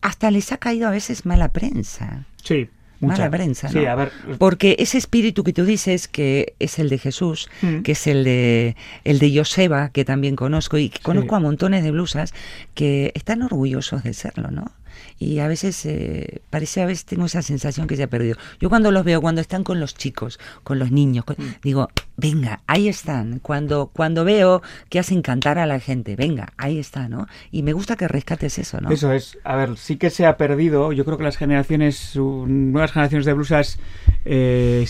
hasta 0.00 0.30
les 0.30 0.50
ha 0.50 0.56
caído 0.56 0.88
a 0.88 0.92
veces 0.92 1.26
mala 1.26 1.52
prensa. 1.52 2.24
Sí. 2.42 2.70
Mucha. 3.00 3.18
Mala 3.18 3.30
prensa, 3.30 3.68
Sí, 3.68 3.78
¿no? 3.80 3.90
a 3.90 3.94
ver. 3.94 4.12
Porque 4.38 4.76
ese 4.78 4.96
espíritu 4.98 5.44
que 5.44 5.52
tú 5.52 5.64
dices 5.64 6.08
que 6.08 6.54
es 6.58 6.78
el 6.78 6.88
de 6.88 6.98
Jesús, 6.98 7.48
Mm. 7.62 7.82
que 7.82 7.92
es 7.92 8.06
el 8.06 8.24
de 8.24 8.76
el 9.04 9.18
de 9.18 9.36
Joseba, 9.36 9.90
que 9.90 10.04
también 10.04 10.34
conozco 10.36 10.78
y 10.78 10.88
que 10.88 11.00
conozco 11.00 11.36
a 11.36 11.40
montones 11.40 11.84
de 11.84 11.90
blusas 11.90 12.32
que 12.74 13.12
están 13.14 13.42
orgullosos 13.42 14.02
de 14.02 14.14
serlo, 14.14 14.50
¿no? 14.50 14.72
Y 15.18 15.38
a 15.38 15.48
veces 15.48 15.84
eh, 15.86 16.40
parece 16.50 16.82
a 16.82 16.86
veces 16.86 17.04
tengo 17.04 17.26
esa 17.26 17.42
sensación 17.42 17.86
que 17.86 17.96
se 17.96 18.02
ha 18.02 18.08
perdido. 18.08 18.36
Yo 18.60 18.68
cuando 18.68 18.90
los 18.90 19.04
veo 19.04 19.20
cuando 19.20 19.40
están 19.40 19.64
con 19.64 19.80
los 19.80 19.94
chicos, 19.94 20.38
con 20.64 20.78
los 20.78 20.90
niños, 20.90 21.24
con- 21.24 21.36
Mm. 21.38 21.54
digo, 21.62 21.88
venga, 22.16 22.60
ahí 22.66 22.88
están. 22.88 23.38
Cuando 23.40 23.90
cuando 23.92 24.24
veo 24.24 24.62
que 24.88 24.98
hacen 24.98 25.22
cantar 25.22 25.58
a 25.58 25.66
la 25.66 25.80
gente, 25.80 26.16
venga, 26.16 26.52
ahí 26.56 26.78
está, 26.78 27.08
¿no? 27.08 27.26
Y 27.50 27.62
me 27.62 27.72
gusta 27.72 27.96
que 27.96 28.08
rescates 28.08 28.58
eso, 28.58 28.80
¿no? 28.80 28.90
Eso 28.90 29.12
es. 29.12 29.38
A 29.44 29.56
ver, 29.56 29.76
sí 29.76 29.96
que 29.96 30.10
se 30.10 30.26
ha 30.26 30.36
perdido. 30.36 30.92
Yo 30.92 31.04
creo 31.04 31.16
que 31.18 31.24
las 31.24 31.36
generaciones, 31.36 32.14
nuevas 32.16 32.92
generaciones 32.92 33.26
de 33.26 33.32
blusas, 33.32 33.78
eh, 34.24 34.86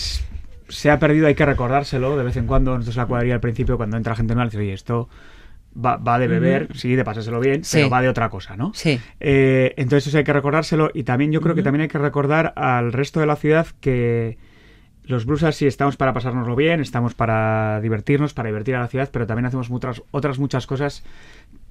se 0.69 0.89
ha 0.91 0.99
perdido. 0.99 1.27
Hay 1.27 1.35
que 1.35 1.45
recordárselo 1.45 2.17
de 2.17 2.23
vez 2.23 2.35
en 2.37 2.47
cuando. 2.47 2.71
Nosotros 2.73 2.95
la 2.97 3.05
cuadrilla 3.05 3.35
al 3.35 3.39
principio, 3.41 3.77
cuando 3.77 3.97
entra 3.97 4.15
gente 4.15 4.33
nueva, 4.35 4.49
dice, 4.49 4.57
oye, 4.59 4.73
esto 4.73 5.07
va, 5.77 5.97
va 5.97 6.17
de 6.19 6.27
beber, 6.27 6.69
sí, 6.75 6.95
de 6.95 7.03
pasárselo 7.03 7.39
bien, 7.39 7.63
Sí. 7.63 7.77
pero 7.77 7.89
va 7.89 8.01
de 8.01 8.09
otra 8.09 8.29
cosa, 8.29 8.57
¿no? 8.57 8.71
Sí. 8.73 8.99
Eh, 9.19 9.73
entonces 9.77 10.07
eso 10.07 10.17
hay 10.17 10.23
que 10.23 10.33
recordárselo. 10.33 10.89
Y 10.93 11.03
también 11.03 11.31
yo 11.31 11.41
creo 11.41 11.55
que 11.55 11.63
también 11.63 11.83
hay 11.83 11.87
que 11.87 11.97
recordar 11.97 12.53
al 12.55 12.91
resto 12.93 13.19
de 13.19 13.25
la 13.27 13.35
ciudad 13.35 13.67
que 13.79 14.37
los 15.03 15.25
blusas 15.25 15.55
sí 15.55 15.65
estamos 15.67 15.95
para 15.95 16.13
pasárnoslo 16.13 16.55
bien, 16.55 16.81
estamos 16.81 17.13
para 17.13 17.79
divertirnos, 17.81 18.33
para 18.33 18.47
divertir 18.49 18.75
a 18.75 18.81
la 18.81 18.87
ciudad, 18.87 19.09
pero 19.11 19.25
también 19.25 19.45
hacemos 19.45 19.69
muchas, 19.69 20.01
otras 20.11 20.37
muchas 20.39 20.67
cosas 20.67 21.03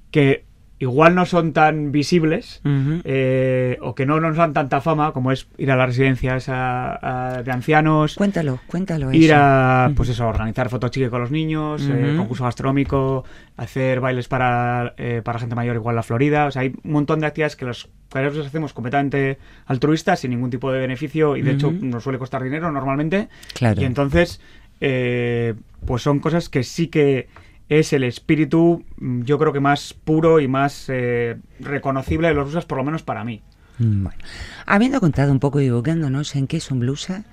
que 0.09 0.43
igual 0.79 1.15
no 1.15 1.25
son 1.25 1.53
tan 1.53 1.91
visibles 1.91 2.61
eh, 3.03 3.77
o 3.81 3.95
que 3.95 4.05
no 4.05 4.19
nos 4.19 4.37
dan 4.37 4.53
tanta 4.53 4.79
fama 4.81 5.11
como 5.11 5.31
es 5.31 5.47
ir 5.57 5.71
a 5.71 5.75
las 5.75 5.87
residencias 5.87 6.49
a- 6.49 7.37
a- 7.37 7.43
de 7.43 7.51
ancianos, 7.51 8.15
Cuéntalo, 8.15 8.59
cuéntalo 8.67 9.11
ir 9.11 9.31
eso. 9.31 9.35
a 9.37 9.91
pues 9.95 10.09
eso, 10.09 10.27
organizar 10.27 10.69
fotochique 10.69 11.09
con 11.09 11.21
los 11.21 11.31
niños, 11.31 11.87
eh, 11.89 12.09
Ujú. 12.09 12.17
concurso 12.17 12.43
gastronómico, 12.43 13.23
hacer 13.57 13.99
bailes 14.01 14.27
para, 14.27 14.93
eh, 14.97 15.21
para 15.23 15.39
gente 15.39 15.55
mayor 15.55 15.75
igual 15.75 15.95
la 15.95 16.03
Florida, 16.03 16.45
o 16.45 16.51
sea, 16.51 16.61
hay 16.61 16.73
un 16.83 16.91
montón 16.91 17.19
de 17.21 17.27
actividades 17.27 17.55
que 17.55 17.65
los 17.65 17.89
cuadreros 18.11 18.45
hacemos 18.45 18.73
completamente 18.73 19.37
altruistas, 19.65 20.19
sin 20.19 20.31
ningún 20.31 20.49
tipo 20.51 20.71
de 20.71 20.79
beneficio 20.79 21.35
y 21.37 21.41
de 21.41 21.51
hecho 21.51 21.73
nos 21.81 22.03
suele 22.03 22.19
costar 22.19 22.43
dinero 22.43 22.71
normalmente. 22.71 23.29
Claro. 23.53 23.81
Y 23.81 23.85
entonces, 23.85 24.39
eh, 24.79 25.55
pues 25.85 26.03
son 26.03 26.19
cosas 26.19 26.49
que 26.49 26.63
sí 26.63 26.87
que 26.87 27.27
es 27.69 27.93
el 27.93 28.03
espíritu, 28.03 28.83
mm, 28.97 29.23
yo 29.23 29.37
creo 29.37 29.53
que 29.53 29.59
más 29.59 29.93
puro 29.93 30.39
y 30.39 30.47
más 30.47 30.85
eh, 30.89 31.37
reconocible 31.59 32.29
de 32.29 32.33
los 32.33 32.45
blusas, 32.45 32.65
por 32.65 32.77
lo 32.77 32.83
menos 32.83 33.03
para 33.03 33.23
mí. 33.23 33.41
Mm, 33.79 34.03
Bueno, 34.03 34.19
habiendo 34.65 34.99
contado 34.99 35.31
un 35.31 35.39
poco 35.39 35.61
y 35.61 35.67
evocándonos 35.67 36.35
en 36.35 36.47
qué 36.47 36.57
es 36.57 36.71
un 36.71 36.79
blusa, 36.79 37.25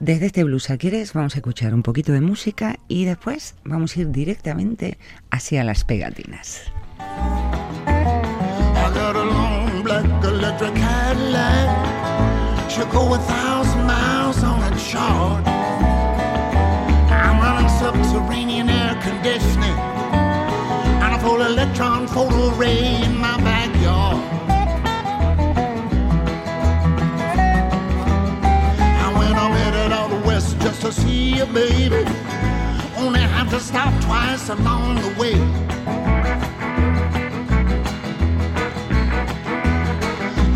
desde 0.00 0.26
este 0.26 0.44
blusa 0.44 0.76
quieres 0.76 1.12
vamos 1.12 1.34
a 1.34 1.38
escuchar 1.38 1.74
un 1.74 1.82
poquito 1.82 2.12
de 2.12 2.20
música 2.20 2.78
y 2.86 3.04
después 3.04 3.56
vamos 3.64 3.96
a 3.96 4.00
ir 4.00 4.10
directamente 4.10 4.98
hacia 5.30 5.64
las 5.64 5.84
pegatinas. 5.84 6.70
Electron 21.78 22.08
photo 22.08 22.56
array 22.56 23.02
in 23.04 23.16
my 23.16 23.36
backyard. 23.38 24.16
And 28.80 29.16
when 29.16 29.32
I'm 29.36 29.52
headed 29.52 29.92
out 29.92 30.10
west 30.26 30.58
just 30.58 30.80
to 30.80 30.92
see 30.92 31.36
you, 31.36 31.46
baby, 31.46 32.04
only 32.96 33.20
have 33.20 33.50
to 33.50 33.60
stop 33.60 33.94
twice 34.02 34.48
along 34.48 34.96
the 34.96 35.14
way. 35.20 35.34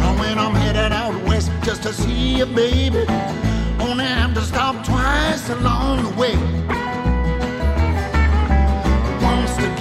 And 0.02 0.18
when 0.18 0.38
I'm 0.40 0.54
headed 0.56 0.90
out 0.90 1.14
west 1.28 1.52
just 1.62 1.84
to 1.84 1.92
see 1.92 2.38
you, 2.38 2.46
baby, 2.46 3.04
only 3.78 4.06
have 4.06 4.34
to 4.34 4.40
stop 4.40 4.84
twice 4.84 5.48
along 5.50 6.02
the 6.02 6.10
way. 6.20 6.81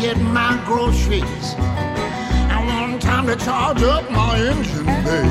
Get 0.01 0.17
my 0.20 0.60
groceries, 0.65 1.53
and 2.50 2.67
one 2.67 3.00
time 3.00 3.27
to 3.27 3.36
charge 3.36 3.84
up 3.84 4.10
my 4.10 4.36
engine 4.36 4.86
bay. 5.05 5.27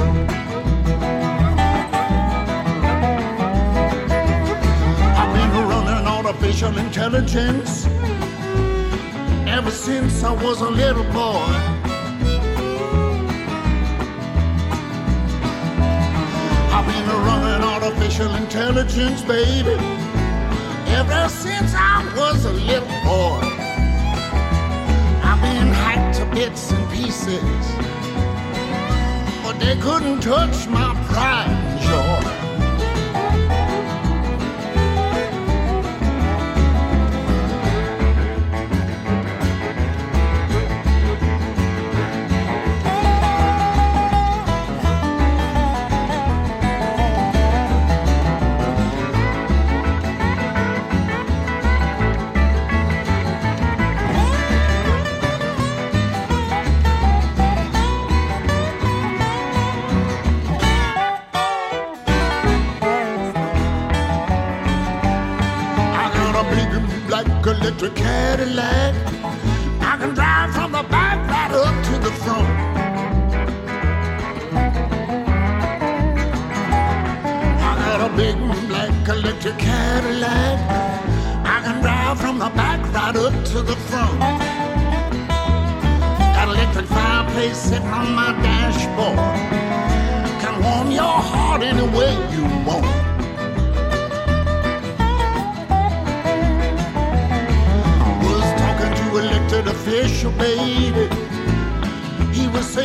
I've 5.18 5.32
been 5.34 5.50
running 5.68 6.06
artificial 6.06 6.78
intelligence 6.78 7.86
ever 9.48 9.72
since 9.72 10.22
I 10.22 10.32
was 10.44 10.60
a 10.60 10.70
little 10.70 11.08
boy. 11.12 11.50
I've 16.76 16.86
been 16.86 17.08
running 17.26 17.64
artificial 17.64 18.32
intelligence, 18.36 19.22
baby, 19.22 19.76
ever 20.94 21.28
since 21.28 21.74
I 21.74 22.08
was 22.16 22.44
a 22.44 22.52
little 22.52 22.88
boy. 23.02 23.59
Bits 26.32 26.70
and 26.72 26.90
pieces, 26.90 27.42
but 29.42 29.58
they 29.58 29.76
couldn't 29.76 30.20
touch 30.20 30.68
my 30.68 30.94
pride 31.08 31.59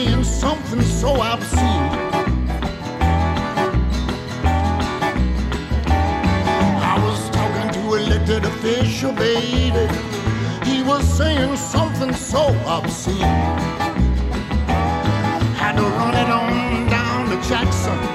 saying 0.06 0.24
something 0.24 0.82
so 0.82 1.20
obscene. 1.22 1.90
I 6.78 7.00
was 7.04 7.30
talking 7.30 7.72
to 7.74 7.94
a 7.94 7.98
elected 8.04 8.46
official, 8.46 9.12
baby. 9.14 9.88
He 10.64 10.84
was 10.84 11.04
saying 11.18 11.56
something 11.58 12.14
so 12.14 12.48
obscene. 12.66 13.18
Had 15.58 15.76
to 15.78 15.84
run 15.84 16.14
it 16.14 16.30
on 16.30 16.90
down 16.90 17.30
to 17.30 17.50
Jackson 17.50 18.15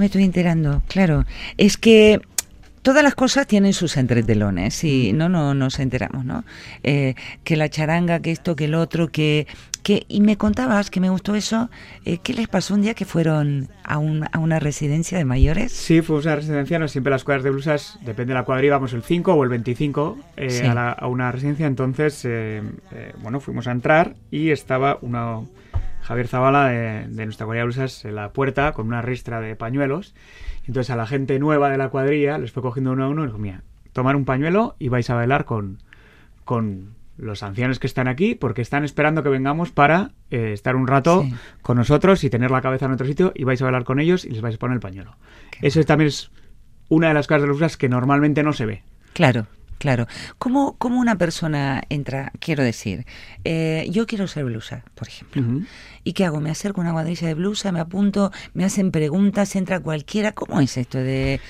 me 0.00 0.06
estoy 0.06 0.24
enterando, 0.24 0.82
claro, 0.88 1.24
es 1.56 1.76
que 1.76 2.20
todas 2.82 3.04
las 3.04 3.14
cosas 3.14 3.46
tienen 3.46 3.72
sus 3.74 3.96
entretelones 3.96 4.82
y 4.84 5.12
no, 5.12 5.28
no 5.28 5.54
nos 5.54 5.78
enteramos, 5.78 6.24
¿no? 6.24 6.44
Eh, 6.82 7.14
que 7.44 7.56
la 7.56 7.68
charanga, 7.68 8.20
que 8.20 8.32
esto, 8.32 8.56
que 8.56 8.64
el 8.64 8.74
otro, 8.74 9.08
que... 9.08 9.46
que 9.82 10.04
y 10.08 10.20
me 10.22 10.36
contabas 10.38 10.90
que 10.90 10.98
me 11.00 11.10
gustó 11.10 11.34
eso, 11.34 11.68
eh, 12.06 12.18
¿qué 12.22 12.32
les 12.32 12.48
pasó 12.48 12.72
un 12.74 12.80
día 12.82 12.94
que 12.94 13.04
fueron 13.04 13.68
a, 13.84 13.98
un- 13.98 14.26
a 14.32 14.38
una 14.38 14.58
residencia 14.60 15.18
de 15.18 15.24
mayores? 15.26 15.72
Sí, 15.72 16.00
fuimos 16.00 16.24
a 16.26 16.30
una 16.30 16.36
residencia, 16.36 16.78
no 16.78 16.88
siempre 16.88 17.10
las 17.10 17.22
cuadras 17.24 17.44
de 17.44 17.50
blusas, 17.50 17.98
depende 18.00 18.32
de 18.32 18.38
la 18.40 18.44
cuadrilla, 18.44 18.68
íbamos 18.68 18.92
el 18.94 19.02
5 19.02 19.34
o 19.34 19.44
el 19.44 19.50
25 19.50 20.18
eh, 20.38 20.50
Sí. 20.50 20.66
a, 20.66 20.72
la- 20.74 20.92
a 20.92 21.06
una 21.06 21.30
residencia, 21.32 21.66
entonces, 21.66 22.26
bueno, 23.22 23.40
fuimos 23.40 23.66
a 23.66 23.72
entrar 23.72 24.14
y 24.30 24.50
estaba 24.50 24.98
una, 25.02 25.40
Javier 26.02 26.28
Zavala 26.28 26.68
de, 26.68 27.06
de 27.08 27.24
nuestra 27.24 27.46
cuadrilla 27.46 27.62
de 27.62 27.66
blusas 27.66 28.04
en 28.04 28.14
la 28.14 28.32
puerta 28.32 28.72
con 28.72 28.86
una 28.86 29.02
ristra 29.02 29.40
de 29.40 29.56
pañuelos, 29.56 30.14
entonces 30.66 30.90
a 30.90 30.96
la 30.96 31.06
gente 31.06 31.38
nueva 31.38 31.70
de 31.70 31.78
la 31.78 31.88
cuadrilla 31.88 32.38
les 32.38 32.52
fue 32.52 32.62
cogiendo 32.62 32.92
uno 32.92 33.04
a 33.04 33.08
uno 33.08 33.22
y 33.24 33.26
dijo, 33.26 33.38
mira, 33.38 33.62
tomar 33.92 34.16
un 34.16 34.24
pañuelo 34.24 34.76
y 34.78 34.88
vais 34.88 35.08
a 35.10 35.14
bailar 35.14 35.44
con, 35.44 35.78
con 36.44 36.94
los 37.16 37.42
ancianos 37.42 37.78
que 37.78 37.86
están 37.86 38.08
aquí 38.08 38.34
porque 38.34 38.62
están 38.62 38.82
esperando 38.84 39.22
que 39.22 39.28
vengamos 39.28 39.70
para 39.72 40.12
eh, 40.30 40.52
estar 40.52 40.74
un 40.76 40.86
rato 40.86 41.22
Sí. 41.22 41.34
con 41.62 41.76
nosotros 41.76 42.24
y 42.24 42.30
tener 42.30 42.50
la 42.50 42.62
cabeza 42.62 42.86
en 42.86 42.92
otro 42.92 43.06
sitio 43.06 43.32
y 43.34 43.44
vais 43.44 43.60
a 43.60 43.64
bailar 43.66 43.84
con 43.84 44.00
ellos 44.00 44.24
y 44.24 44.30
les 44.30 44.40
vais 44.40 44.54
a 44.54 44.58
poner 44.58 44.74
el 44.76 44.80
pañuelo. 44.80 45.16
Eso 45.60 45.82
también 45.84 46.08
es 46.08 46.30
una 46.88 47.08
de 47.08 47.14
las 47.14 47.26
cosas 47.26 47.42
de 47.42 47.48
blusas 47.48 47.76
que 47.76 47.88
normalmente 47.88 48.42
no 48.42 48.52
se 48.52 48.66
ve. 48.66 48.82
Claro, 49.12 49.46
claro. 49.80 50.06
¿Cómo, 50.38 50.76
cómo 50.78 51.00
una 51.00 51.18
persona 51.18 51.82
entra? 51.88 52.30
Quiero 52.38 52.62
decir, 52.62 53.06
eh, 53.44 53.88
yo 53.90 54.06
quiero 54.06 54.28
ser 54.28 54.44
blusa, 54.44 54.84
por 54.94 55.08
ejemplo. 55.08 55.42
¿Y 56.04 56.12
qué 56.12 56.24
hago? 56.24 56.40
¿Me 56.40 56.50
acerco 56.50 56.80
a 56.80 56.84
una 56.84 56.92
cuadrilla 56.92 57.26
de 57.26 57.34
blusa, 57.34 57.72
me 57.72 57.80
apunto, 57.80 58.30
me 58.54 58.64
hacen 58.64 58.92
preguntas, 58.92 59.56
entra 59.56 59.80
cualquiera? 59.80 60.32
¿Cómo 60.32 60.60
es 60.60 60.76
esto 60.76 60.98
de... 60.98 61.40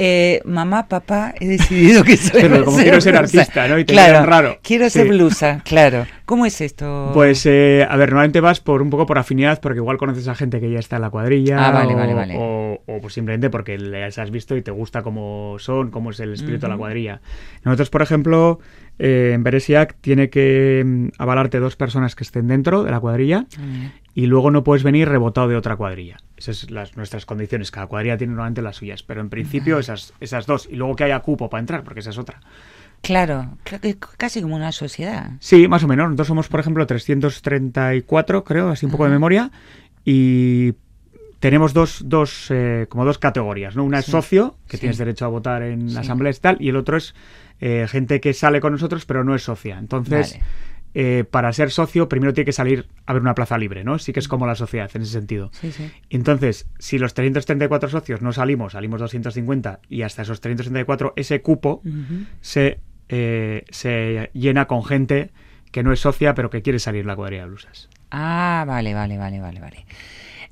eh, 0.00 0.40
mamá, 0.44 0.86
papá, 0.86 1.34
he 1.40 1.48
decidido 1.48 2.04
que 2.04 2.16
soy 2.16 2.40
Pero 2.42 2.64
como 2.64 2.76
ser 2.76 2.84
quiero 2.84 3.00
ser 3.00 3.18
blusa"? 3.18 3.40
artista, 3.40 3.66
¿no? 3.68 3.78
Y 3.80 3.84
te 3.84 3.92
claro, 3.92 4.24
raro. 4.24 4.58
Quiero 4.62 4.88
ser 4.90 5.02
Sí. 5.04 5.08
blusa, 5.08 5.60
claro. 5.64 6.06
¿Cómo 6.24 6.46
es 6.46 6.60
esto? 6.60 7.10
Pues, 7.14 7.44
eh, 7.46 7.84
a 7.88 7.96
ver, 7.96 8.10
normalmente 8.10 8.40
vas 8.40 8.60
por 8.60 8.80
un 8.82 8.90
poco 8.90 9.06
por 9.06 9.18
afinidad, 9.18 9.60
porque 9.60 9.78
igual 9.78 9.96
conoces 9.96 10.28
a 10.28 10.34
gente 10.36 10.60
que 10.60 10.70
ya 10.70 10.78
está 10.78 10.96
en 10.96 11.02
la 11.02 11.10
cuadrilla. 11.10 11.66
Ah, 11.66 11.70
vale, 11.72 11.94
o, 11.94 11.96
vale, 11.96 12.14
vale. 12.14 12.34
O, 12.38 12.80
o, 12.86 13.00
pues 13.00 13.14
simplemente 13.14 13.50
porque 13.50 13.76
les 13.78 14.18
has 14.18 14.30
visto 14.30 14.56
y 14.56 14.62
te 14.62 14.70
gusta 14.70 15.02
cómo 15.02 15.56
son, 15.58 15.90
cómo 15.90 16.10
es 16.10 16.20
el 16.20 16.34
espíritu 16.34 16.66
de 16.66 16.68
la 16.68 16.76
cuadrilla. 16.76 17.20
Nosotros, 17.64 17.90
por 17.90 18.02
ejemplo, 18.02 18.60
eh, 18.98 19.32
en 19.34 19.42
Beresiac 19.42 19.96
tiene 20.00 20.28
que 20.30 20.82
mm, 20.86 21.08
avalarte 21.18 21.58
dos 21.60 21.76
personas 21.76 22.14
que 22.14 22.24
estén 22.24 22.46
dentro 22.46 22.84
de 22.84 22.90
la 22.90 23.00
cuadrilla 23.00 23.46
mira. 23.58 23.92
Y 24.18 24.26
luego 24.26 24.50
no 24.50 24.64
puedes 24.64 24.82
venir 24.82 25.08
rebotado 25.08 25.46
de 25.46 25.54
otra 25.54 25.76
cuadrilla. 25.76 26.16
Esas 26.36 26.56
son 26.56 26.74
las, 26.74 26.96
nuestras 26.96 27.24
condiciones. 27.24 27.70
Cada 27.70 27.86
cuadrilla 27.86 28.16
tiene 28.18 28.32
normalmente 28.32 28.62
las 28.62 28.74
suyas, 28.74 29.04
pero 29.04 29.20
en 29.20 29.28
principio 29.30 29.78
esas, 29.78 30.12
esas 30.18 30.44
dos. 30.44 30.66
Y 30.68 30.74
luego 30.74 30.96
que 30.96 31.04
haya 31.04 31.20
cupo 31.20 31.48
para 31.48 31.60
entrar, 31.60 31.84
porque 31.84 32.00
esa 32.00 32.10
es 32.10 32.18
otra. 32.18 32.40
Claro, 33.00 33.56
claro 33.62 33.80
que 33.80 33.90
es 33.90 33.96
casi 34.16 34.42
como 34.42 34.56
una 34.56 34.72
sociedad. 34.72 35.30
Sí, 35.38 35.68
más 35.68 35.84
o 35.84 35.86
menos. 35.86 36.06
Nosotros 36.06 36.26
somos, 36.26 36.48
por 36.48 36.58
ejemplo, 36.58 36.84
334, 36.84 38.42
creo, 38.42 38.70
así 38.70 38.86
un 38.86 38.90
poco 38.90 39.04
de 39.04 39.10
memoria. 39.10 39.52
Y 40.04 40.74
tenemos 41.38 41.72
dos, 41.72 42.02
dos 42.04 42.46
eh, 42.50 42.86
como 42.88 43.04
dos 43.04 43.18
categorías, 43.18 43.76
¿no? 43.76 43.84
Una 43.84 44.00
es 44.00 44.06
socio, 44.06 44.56
que 44.66 44.78
Sí. 44.78 44.80
tienes 44.80 44.98
derecho 44.98 45.26
a 45.26 45.28
votar 45.28 45.62
en 45.62 45.90
Sí. 45.90 45.96
asambleas 45.96 46.38
y 46.38 46.40
tal, 46.40 46.56
y 46.58 46.70
el 46.70 46.76
otro 46.76 46.96
es 46.96 47.14
eh, 47.60 47.86
gente 47.88 48.20
que 48.20 48.32
sale 48.34 48.60
con 48.60 48.72
nosotros, 48.72 49.04
pero 49.04 49.22
no 49.22 49.34
es 49.36 49.42
socia. 49.44 49.78
Entonces, 49.78 50.32
Vale. 50.32 50.44
Eh, 50.94 51.24
para 51.30 51.52
ser 51.52 51.70
socio, 51.70 52.08
primero 52.08 52.32
tiene 52.32 52.46
que 52.46 52.52
salir 52.52 52.88
a 53.06 53.12
ver 53.12 53.22
una 53.22 53.34
plaza 53.34 53.58
libre, 53.58 53.84
¿no? 53.84 53.98
Sí 53.98 54.12
que 54.12 54.20
es 54.20 54.28
como 54.28 54.46
la 54.46 54.54
sociedad 54.54 54.90
en 54.94 55.02
ese 55.02 55.12
sentido. 55.12 55.50
Sí, 55.52 55.72
sí. 55.72 55.90
Entonces, 56.10 56.68
si 56.78 56.98
los 56.98 57.14
334 57.14 57.88
socios 57.88 58.22
no 58.22 58.32
salimos, 58.32 58.72
salimos 58.72 59.00
250 59.00 59.80
y 59.88 60.02
hasta 60.02 60.22
esos 60.22 60.40
334, 60.40 61.12
ese 61.16 61.42
cupo 61.42 61.82
se, 62.40 62.80
eh, 63.08 63.64
se 63.70 64.30
llena 64.32 64.66
con 64.66 64.84
gente 64.84 65.30
que 65.70 65.82
no 65.82 65.92
es 65.92 66.00
socia 66.00 66.34
pero 66.34 66.50
que 66.50 66.62
quiere 66.62 66.78
salir 66.78 67.06
la 67.06 67.16
cuadrilla 67.16 67.42
de 67.42 67.48
blusas. 67.48 67.88
Ah, 68.10 68.64
vale, 68.66 68.94
vale, 68.94 69.18
vale, 69.18 69.40
vale, 69.40 69.60
vale. 69.60 69.86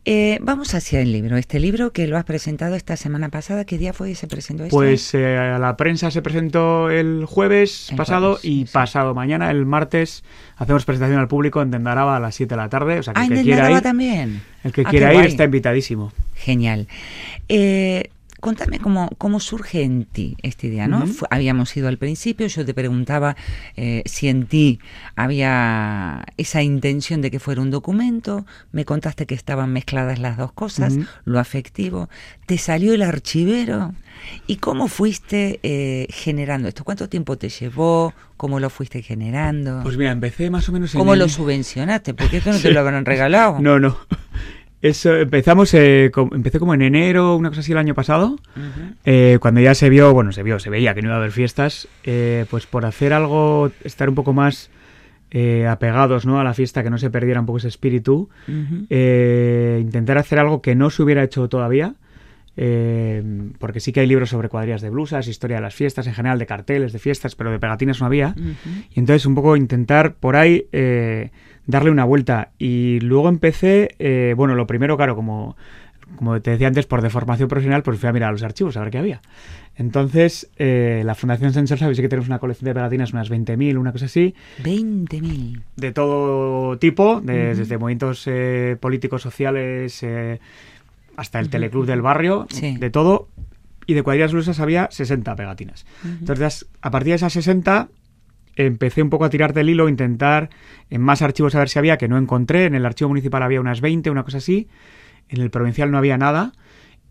Eh, 0.09 0.39
vamos 0.41 0.73
hacia 0.75 1.01
el 1.01 1.11
libro. 1.11 1.37
Este 1.37 1.59
libro 1.59 1.93
que 1.93 2.07
lo 2.07 2.17
has 2.17 2.25
presentado 2.25 2.77
esta 2.77 2.97
semana 2.97 3.29
pasada, 3.29 3.65
¿qué 3.65 3.77
día 3.77 3.93
fue 3.93 4.09
que 4.11 4.15
se 4.15 4.29
presentó 4.29 4.63
esto? 4.63 4.77
Pues 4.77 5.13
eh, 5.15 5.37
a 5.37 5.59
la 5.59 5.77
prensa 5.77 6.13
se 6.13 6.23
presentó 6.23 6.91
el 6.91 7.25
jueves 7.27 7.89
El 7.91 7.97
pasado 7.97 8.35
jueves, 8.35 8.45
y 8.45 8.67
sí. 8.67 8.73
pasado 8.73 9.15
mañana, 9.17 9.51
el 9.51 9.67
martes, 9.67 10.23
hacemos 10.59 10.85
presentación 10.85 11.19
al 11.19 11.27
público 11.27 11.61
en 11.61 11.73
Tendaraba 11.73 12.17
a 12.17 12.21
las 12.21 12.37
7 12.37 12.51
de 12.55 12.57
la 12.57 12.69
tarde. 12.69 13.01
O 13.01 13.03
sea, 13.03 13.15
que 13.15 13.21
ah, 13.21 13.25
el 13.25 13.33
en 13.33 13.39
que 13.39 13.43
quiera 13.43 13.57
Dendaraba 13.57 13.79
ir, 13.79 13.83
también. 13.83 14.43
el 14.63 14.73
que 14.73 14.83
Ah, 14.87 14.91
quiera 14.91 15.09
ir 15.13 15.19
guay. 15.19 15.27
está 15.29 15.43
invitadísimo. 15.43 16.13
Genial. 16.37 16.87
Eh, 17.49 18.11
contame 18.41 18.79
cómo, 18.79 19.11
cómo 19.19 19.41
surge 19.41 19.83
en 19.83 20.05
ti 20.05 20.37
esta 20.43 20.67
idea, 20.67 20.87
¿no? 20.89 21.05
Habíamos 21.31 21.77
ido 21.77 21.89
al 21.89 21.99
principio, 21.99 22.47
yo 22.47 22.65
te 22.65 22.75
preguntaba 22.75 23.37
eh, 23.77 24.03
si 24.07 24.29
en 24.29 24.47
ti 24.47 24.79
había 25.15 26.25
esa 26.37 26.63
intención 26.63 27.21
de 27.23 27.31
que 27.31 27.41
fuera 27.41 27.61
un 27.61 27.71
documento, 27.71 28.47
me 28.73 28.85
contaste 28.85 29.27
que 29.27 29.35
estaban 29.35 29.73
mezcladas 29.73 30.19
las 30.19 30.37
dos 30.37 30.53
cosas, 30.53 30.97
lo 31.25 31.39
afectivo, 31.39 32.09
te 32.47 32.59
salió 32.59 32.95
el 32.95 33.03
archivero, 33.03 33.95
¿y 34.47 34.57
cómo 34.57 34.89
fuiste 34.89 35.59
eh, 35.63 36.07
generando 36.11 36.69
esto? 36.69 36.85
¿Cuánto 36.85 37.09
tiempo 37.09 37.37
te 37.37 37.49
llevó? 37.49 38.13
¿Cómo 38.37 38.61
lo 38.61 38.69
fuiste 38.71 39.03
generando? 39.03 39.81
Pues 39.83 39.97
mira, 39.97 40.13
empecé 40.13 40.51
más 40.51 40.69
o 40.69 40.73
menos 40.73 40.95
en 40.95 40.99
¿Cómo 40.99 41.15
el- 41.15 41.21
lo 41.21 41.29
subvencionaste? 41.29 42.13
Porque 42.15 42.37
esto 42.39 42.53
no 42.53 42.59
te 42.61 42.71
lo 42.73 42.81
habrán 42.81 43.05
regalado. 43.07 43.59
No, 43.61 43.79
no. 43.79 43.97
Eso, 44.89 45.15
empezamos, 45.17 45.73
eh, 45.75 46.11
com- 46.13 46.31
empecé 46.33 46.59
como 46.59 46.75
en 46.75 46.83
enero, 46.83 47.37
una 47.37 47.49
cosa 47.49 47.61
así 47.61 47.73
el 47.73 47.79
año 47.79 47.95
pasado. 47.95 48.37
Eh, 49.05 49.39
cuando 49.41 49.61
ya 49.61 49.75
se 49.75 49.89
vio, 49.91 50.13
bueno, 50.13 50.33
se 50.33 50.43
vio, 50.43 50.59
se 50.59 50.71
veía 50.71 50.95
que 50.95 51.03
no 51.03 51.09
iba 51.09 51.15
a 51.17 51.19
haber 51.19 51.33
fiestas, 51.33 51.89
eh, 52.05 52.45
pues 52.51 52.67
por 52.67 52.85
hacer 52.87 53.13
algo, 53.13 53.71
estar 53.85 54.09
un 54.09 54.15
poco 54.15 54.33
más 54.33 54.71
eh, 55.31 55.67
apegados 55.67 56.25
¿no? 56.27 56.39
a 56.41 56.45
la 56.45 56.55
fiesta, 56.55 56.83
que 56.83 56.91
no 56.91 56.99
se 56.99 57.11
perdiera 57.11 57.41
un 57.41 57.47
poco 57.47 57.59
ese 57.59 57.69
espíritu, 57.69 58.29
eh, 58.91 59.79
intentar 59.83 60.19
hacer 60.19 60.39
algo 60.39 60.63
que 60.63 60.75
no 60.75 60.91
se 60.91 61.03
hubiera 61.03 61.23
hecho 61.25 61.49
todavía, 61.49 61.95
eh, 62.57 63.23
porque 63.59 63.81
sí 63.81 63.93
que 63.93 64.01
hay 64.01 64.07
libros 64.07 64.31
sobre 64.31 64.49
cuadrillas 64.49 64.81
de 64.83 64.91
blusas, 64.91 65.29
historia 65.29 65.57
de 65.57 65.63
las 65.63 65.75
fiestas, 65.75 66.07
en 66.07 66.15
general 66.15 66.39
de 66.39 66.47
carteles, 66.47 66.93
de 66.93 66.99
fiestas, 66.99 67.35
pero 67.35 67.51
de 67.51 67.59
pegatinas 67.59 68.01
no 68.01 68.07
había. 68.07 68.29
Ujú. 68.37 68.71
Y 68.95 68.99
entonces 69.01 69.27
un 69.27 69.35
poco 69.35 69.57
intentar 69.57 70.15
por 70.15 70.37
ahí 70.37 70.67
eh, 70.73 71.31
darle 71.67 71.91
una 71.91 72.05
vuelta. 72.05 72.51
Y 72.59 73.01
luego 73.01 73.29
empecé, 73.29 73.95
eh, 73.99 74.35
bueno, 74.37 74.55
lo 74.55 74.67
primero, 74.67 74.97
claro, 74.97 75.15
como, 75.17 75.57
como 76.17 76.41
te 76.41 76.53
decía 76.53 76.69
antes, 76.69 76.87
por 76.87 77.03
deformación 77.03 77.49
profesional, 77.49 77.83
pues 77.83 77.99
fui 77.99 78.09
a 78.09 78.13
mirar 78.13 78.33
los 78.33 78.43
archivos, 78.43 78.77
a 78.77 78.81
ver 78.81 78.91
qué 78.91 78.99
había. 78.99 79.21
Entonces, 79.79 80.49
eh, 80.57 81.03
la 81.05 81.15
Fundación 81.15 81.53
Sensor 81.53 81.79
sabéis 81.79 82.01
que 82.01 82.09
tenemos 82.09 82.29
una 82.29 82.39
colección 82.39 82.65
de 82.67 82.75
pegatinas, 82.75 83.13
unas 83.13 83.31
20.000, 83.31 83.77
una 83.77 83.93
cosa 83.93 84.07
así, 84.07 84.35
20.000. 84.65 85.61
de 85.77 85.93
todo 85.93 86.79
tipo, 86.79 87.21
de- 87.21 87.51
Ujú. 87.51 87.59
desde 87.59 87.77
movimientos 87.77 88.23
eh, 88.27 88.77
políticos, 88.81 89.21
sociales, 89.21 90.03
eh, 90.03 90.41
hasta 91.17 91.39
el 91.41 91.49
teleclub 91.51 91.87
del 91.87 92.03
barrio, 92.03 92.47
Sí. 92.51 92.77
de 92.77 92.91
todo. 92.91 93.29
Y 93.87 93.95
de 93.95 94.03
cuadrillas 94.03 94.33
blusas 94.33 94.59
había 94.61 94.89
60 94.91 95.37
pegatinas. 95.37 95.87
Entonces, 96.05 96.67
a 96.83 96.91
partir 96.91 97.11
de 97.11 97.17
esas 97.17 97.33
60, 97.33 97.89
empecé 98.57 99.03
un 99.03 99.11
poco 99.11 99.25
a 99.25 99.31
tirar 99.31 99.53
del 99.53 99.69
hilo, 99.71 99.89
intentar 99.89 100.51
en 100.91 101.01
más 101.03 101.23
archivos 101.23 101.55
a 101.55 101.61
ver 101.61 101.69
si 101.69 101.79
había, 101.79 101.97
que 101.97 102.09
no 102.09 102.19
encontré. 102.19 102.65
En 102.65 102.75
el 102.75 102.85
archivo 102.85 103.09
municipal 103.09 103.43
había 103.43 103.61
unas 103.61 103.81
20, 103.81 104.11
una 104.11 104.25
cosa 104.25 104.39
así. 104.39 104.69
En 105.29 105.41
el 105.41 105.51
provincial 105.51 105.91
no 105.91 105.99
había 105.99 106.19
nada. 106.19 106.53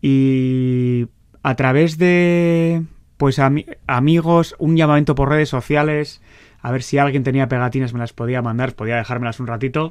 Y 0.02 1.06
a 1.42 1.54
través 1.56 1.98
de 1.98 2.82
pues 3.16 3.38
ami- 3.38 3.66
amigos, 3.86 4.54
un 4.58 4.76
llamamiento 4.76 5.14
por 5.14 5.30
redes 5.30 5.48
sociales, 5.48 6.20
a 6.60 6.70
ver 6.70 6.82
si 6.82 6.98
alguien 6.98 7.22
tenía 7.24 7.48
pegatinas, 7.48 7.94
me 7.94 7.98
las 8.00 8.12
podía 8.12 8.42
mandar, 8.42 8.74
podía 8.74 8.96
dejármelas 8.96 9.40
un 9.40 9.46
ratito. 9.46 9.90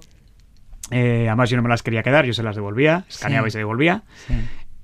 Eh, 0.92 1.26
además 1.28 1.50
yo 1.50 1.58
no 1.58 1.64
me 1.64 1.70
las 1.70 1.82
quería 1.84 2.04
quedar, 2.04 2.26
yo 2.26 2.34
se 2.34 2.44
las 2.44 2.56
devolvía, 2.56 3.06
escaneaba 3.10 3.46
Sí. 3.46 3.50
y 3.50 3.52
se 3.52 3.58
devolvía. 3.60 4.04
Sí. 4.28 4.34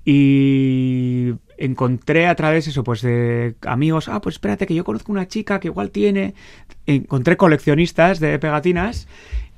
Y 0.04 1.34
encontré 1.58 2.28
a 2.28 2.36
través 2.36 2.68
eso, 2.68 2.84
pues 2.84 3.02
de 3.02 3.56
amigos, 3.68 4.10
ah, 4.10 4.20
pues 4.20 4.36
espérate 4.36 4.66
que 4.66 4.74
yo 4.74 4.84
conozco 4.84 5.12
una 5.12 5.28
chica 5.28 5.60
que 5.60 5.68
igual 5.68 5.92
tiene. 5.92 6.34
Encontré 6.88 7.38
coleccionistas 7.38 8.20
de 8.20 8.40
pegatinas 8.40 9.08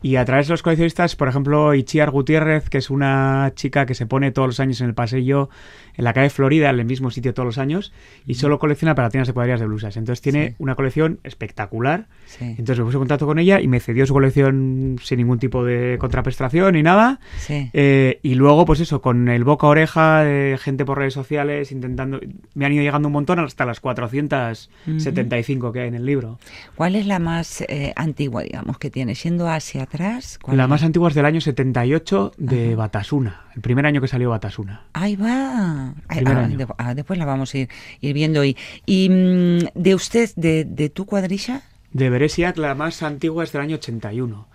y 0.03 0.17
a 0.17 0.25
través 0.25 0.47
de 0.47 0.53
los 0.53 0.61
coleccionistas, 0.61 1.15
por 1.15 1.27
ejemplo, 1.29 1.73
Ichiar 1.73 2.11
Gutiérrez, 2.11 2.69
que 2.69 2.77
es 2.77 2.89
una 2.91 3.51
chica 3.55 3.85
que 3.87 3.95
se 3.95 4.05
pone 4.05 4.31
todos 4.31 4.47
los 4.47 4.59
años 4.59 4.79
en 4.81 4.87
el 4.87 4.93
pasillo 4.93 5.49
en 5.95 6.03
la 6.05 6.13
calle 6.13 6.29
Florida, 6.31 6.69
en 6.71 6.79
el 6.79 6.85
mismo 6.85 7.11
sitio 7.11 7.35
todos 7.35 7.45
los 7.45 7.57
años, 7.59 7.93
y 8.25 8.33
solo 8.33 8.57
colecciona 8.57 8.95
pegatinas 8.95 9.27
de 9.27 9.33
cuadrillas 9.33 9.59
de 9.59 9.67
blusas. 9.67 9.95
Entonces 9.95 10.21
tiene 10.21 10.49
Sí. 10.49 10.55
una 10.57 10.73
colección 10.75 11.19
espectacular. 11.23 12.07
Sí. 12.25 12.45
Entonces 12.45 12.79
me 12.79 12.85
puse 12.85 12.97
en 12.97 13.01
contacto 13.01 13.27
con 13.27 13.37
ella 13.37 13.61
y 13.61 13.67
me 13.67 13.79
cedió 13.79 14.05
su 14.07 14.13
colección 14.13 14.97
sin 15.03 15.17
ningún 15.19 15.37
tipo 15.39 15.63
de 15.63 15.97
contraprestación 15.99 16.73
ni 16.73 16.81
nada. 16.83 17.19
Sí. 17.37 17.69
Eh, 17.73 18.19
y 18.23 18.33
luego, 18.35 18.65
pues 18.65 18.79
eso, 18.79 19.01
con 19.03 19.29
el 19.29 19.43
boca 19.43 19.67
a 19.67 19.69
oreja 19.69 20.23
de 20.23 20.57
gente 20.59 20.83
por 20.83 20.97
redes 20.97 21.13
sociales, 21.13 21.71
intentando. 21.71 22.19
Me 22.55 22.65
han 22.65 22.73
ido 22.73 22.81
llegando 22.83 23.07
un 23.07 23.13
montón 23.13 23.37
hasta 23.39 23.63
las 23.65 23.79
475 23.79 25.71
que 25.71 25.81
hay 25.81 25.87
en 25.89 25.95
el 25.95 26.05
libro. 26.05 26.39
¿Cuál 26.75 26.95
es 26.95 27.05
la 27.05 27.19
más 27.19 27.61
eh, 27.61 27.93
antigua, 27.95 28.43
digamos, 28.43 28.77
que 28.77 28.89
tiene? 28.89 29.13
Yendo 29.13 29.47
hacia 29.47 29.85
atrás. 29.93 30.39
¿cuál 30.41 30.57
La 30.57 30.67
más 30.67 30.83
antigua 30.83 31.09
es 31.09 31.15
del 31.15 31.25
año 31.25 31.39
78 31.41 32.33
de 32.37 32.75
Batasuna, 32.75 33.41
el 33.55 33.61
primer 33.61 33.85
año 33.85 34.01
que 34.01 34.07
salió 34.07 34.29
Batasuna. 34.31 34.81
Ahí 34.93 35.15
va. 35.15 35.93
Ay, 36.07 36.23
ah, 36.25 36.47
de- 36.47 36.67
ah, 36.77 36.93
después 36.95 37.19
la 37.19 37.25
vamos 37.25 37.53
a 37.53 37.57
ir, 37.59 37.69
ir 38.01 38.13
viendo 38.13 38.39
hoy. 38.41 38.57
¿Y 38.85 39.09
mm, 39.09 39.59
de 39.75 39.95
usted, 39.95 40.29
de, 40.35 40.65
de 40.65 40.89
tu 40.89 41.05
cuadrilla? 41.05 41.61
De 41.91 42.09
Beresiak, 42.09 42.57
la 42.57 42.73
más 42.75 43.03
antigua 43.03 43.43
es 43.43 43.51
del 43.51 43.61
año 43.61 43.75
81. 43.75 44.47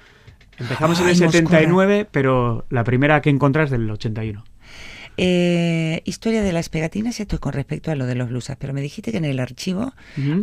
Empezamos 0.58 0.98
en 1.00 1.06
Ay, 1.06 1.12
el 1.14 1.20
Moscona. 1.22 1.30
79, 1.48 2.08
pero 2.10 2.64
la 2.68 2.82
primera 2.82 3.20
que 3.22 3.30
encontras 3.30 3.66
es 3.66 3.70
del 3.70 3.88
81. 3.88 4.42
Eh, 5.18 6.02
historia 6.04 6.42
de 6.42 6.52
las 6.52 6.68
pegatinas, 6.68 7.18
esto 7.20 7.36
es 7.36 7.40
con 7.40 7.52
respecto 7.52 7.90
a 7.90 7.96
lo 7.96 8.06
de 8.06 8.14
los 8.14 8.28
blusas, 8.28 8.56
pero 8.58 8.72
me 8.72 8.80
dijiste 8.80 9.10
que 9.10 9.18
en 9.18 9.24
el 9.24 9.40
archivo 9.40 9.92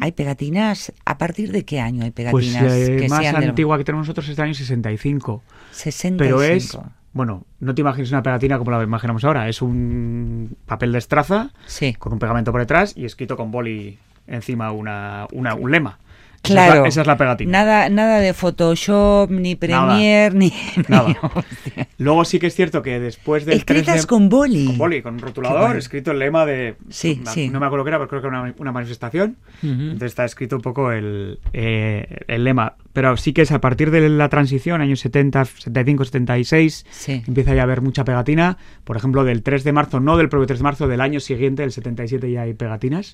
hay 0.02 0.12
pegatinas. 0.12 0.92
¿A 1.06 1.18
partir 1.18 1.52
de 1.52 1.64
qué 1.66 1.80
año 1.80 2.04
hay 2.04 2.12
Pues 2.12 2.26
pegatinas 2.52 2.64
la 2.64 2.78
eh, 2.78 2.98
que 2.98 3.08
más 3.10 3.20
sean 3.22 3.36
antigua 3.44 3.78
que 3.78 3.84
tenemos 3.86 4.06
nosotros 4.06 4.28
es 4.30 4.36
del 4.36 4.46
año 4.46 4.54
65. 4.54 5.42
65? 5.72 6.18
Pero 6.18 6.42
es, 6.44 6.78
bueno, 7.14 7.46
no 7.62 7.74
te 7.74 7.82
imagines 7.82 8.12
una 8.12 8.22
pegatina 8.22 8.58
como 8.58 8.72
la 8.72 8.84
imaginamos 8.84 9.24
ahora. 9.24 9.48
Es 9.48 9.62
un 9.62 10.58
papel 10.66 10.92
de 10.92 10.98
estraza 10.98 11.52
Sí. 11.66 11.94
con 11.94 12.12
un 12.14 12.20
pegamento 12.20 12.52
por 12.52 12.60
detrás 12.62 12.94
y 12.98 13.06
escrito 13.06 13.38
con 13.38 13.52
boli 13.52 13.98
encima 14.28 14.72
una, 14.72 15.26
una- 15.32 15.56
un 15.56 15.72
lema. 15.72 16.00
Esa 16.46 16.54
es 16.54 16.66
Claro. 16.66 16.82
la- 16.84 16.88
Esa 16.88 17.02
es 17.02 17.08
la 17.08 17.18
pegatina. 17.18 17.52
Nada, 17.52 17.90
nada 17.90 18.20
de 18.20 18.34
Photoshop, 18.34 19.30
ni 19.32 19.56
Premiere, 19.56 20.36
ni. 20.36 20.54
Nada. 20.88 21.08
ni-. 21.76 21.84
Luego 21.98 22.26
sí 22.26 22.40
que 22.40 22.48
es 22.48 22.56
cierto 22.56 22.82
que 22.82 23.00
después 23.00 23.46
del 23.46 23.64
3 23.66 23.80
Escritas 23.80 24.02
de- 24.04 24.08
con 24.08 24.30
boli. 24.30 24.66
con 24.66 24.78
boli, 24.78 25.02
con 25.02 25.14
un 25.16 25.20
rotulador, 25.20 25.60
bueno. 25.62 25.76
escrito 25.78 26.12
el 26.12 26.20
lema 26.20 26.46
de... 26.46 26.76
Sí, 26.90 27.22
no, 27.24 27.32
sí. 27.32 27.50
No 27.50 27.60
me 27.60 27.66
acuerdo 27.66 27.86
qué 27.86 27.90
era, 27.90 27.98
pero 28.00 28.10
creo 28.10 28.22
que 28.22 28.28
era 28.28 28.42
una, 28.42 28.54
una 28.58 28.72
manifestación. 28.72 29.38
Entonces 29.64 30.08
está 30.12 30.26
escrito 30.26 30.56
un 30.56 30.62
poco 30.62 30.92
el, 30.92 31.40
eh, 31.54 32.20
el 32.28 32.44
lema. 32.44 32.76
Pero 32.94 33.18
sí 33.18 33.34
que 33.34 33.42
es 33.42 33.52
a 33.52 33.60
partir 33.60 33.92
de 33.92 34.08
la 34.10 34.30
transición, 34.30 34.82
años 34.82 35.00
70, 35.02 35.44
75, 35.46 36.06
76, 36.06 36.86
Sí. 36.90 37.24
empieza 37.28 37.54
ya 37.54 37.62
a 37.62 37.64
haber 37.64 37.82
mucha 37.82 38.06
pegatina. 38.06 38.58
Por 38.84 38.96
ejemplo, 38.98 39.24
del 39.24 39.44
3 39.44 39.64
de 39.64 39.72
marzo, 39.74 40.00
no 40.00 40.16
del 40.18 40.30
propio 40.30 40.48
3 40.48 40.60
de 40.60 40.64
marzo, 40.64 40.88
del 40.88 41.02
año 41.02 41.20
siguiente, 41.20 41.64
el 41.64 41.72
77, 41.72 42.32
ya 42.32 42.44
hay 42.44 42.54
pegatinas. 42.54 43.14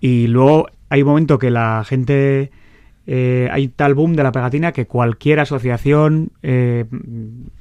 Y 0.00 0.26
luego 0.28 0.68
hay 0.94 1.02
un 1.02 1.08
momento 1.08 1.38
que 1.38 1.50
la 1.50 1.84
gente... 1.84 2.50
eh, 3.06 3.48
hay 3.50 3.68
tal 3.68 3.94
boom 3.94 4.14
de 4.14 4.22
la 4.22 4.32
pegatina 4.32 4.72
que 4.72 4.86
cualquier 4.86 5.40
asociación 5.40 6.30
eh, 6.42 6.84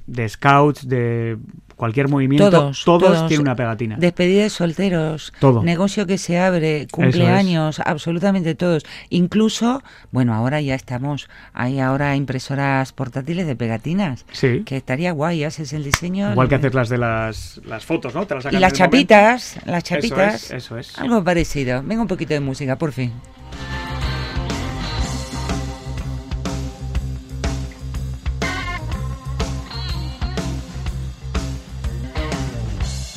de 0.07 0.29
scouts, 0.29 0.87
de 0.87 1.37
cualquier 1.75 2.07
movimiento, 2.09 2.49
Todos, 2.49 2.83
todos, 2.83 3.01
todos. 3.13 3.27
tienen 3.27 3.47
una 3.47 3.55
pegatina. 3.55 3.95
Despedida 3.97 4.43
de 4.43 4.49
solteros, 4.49 5.33
Todo. 5.39 5.63
negocio 5.63 6.05
que 6.07 6.17
se 6.17 6.39
abre, 6.39 6.87
cumpleaños, 6.91 7.79
absolutamente 7.79 8.55
todos. 8.55 8.83
Incluso, 9.09 9.81
bueno, 10.11 10.33
ahora 10.33 10.61
ya 10.61 10.75
estamos, 10.75 11.29
hay 11.53 11.79
ahora 11.79 12.15
impresoras 12.15 12.91
portátiles 12.93 13.47
de 13.47 13.55
pegatinas, 13.55 14.25
Sí. 14.31 14.63
que 14.65 14.77
estaría 14.77 15.11
guay, 15.11 15.43
haces 15.43 15.73
el 15.73 15.83
diseño. 15.83 16.31
Igual 16.31 16.49
que 16.49 16.55
haces 16.55 16.73
las 16.73 16.89
de 16.89 16.97
las, 16.97 17.61
las 17.65 17.85
fotos, 17.85 18.13
¿no? 18.15 18.25
Te 18.27 18.35
las 18.35 18.45
Y 18.51 18.57
las 18.57 18.73
chapitas, 18.73 19.57
las 19.65 19.83
Eso 19.83 19.95
chapitas. 19.95 20.43
es, 20.45 20.51
eso 20.51 20.77
es. 20.77 20.97
Algo 20.99 21.23
parecido. 21.23 21.81
Venga 21.83 22.01
un 22.01 22.07
poquito 22.07 22.33
de 22.33 22.39
música, 22.39 22.77
por 22.77 22.91
fin. 22.91 23.11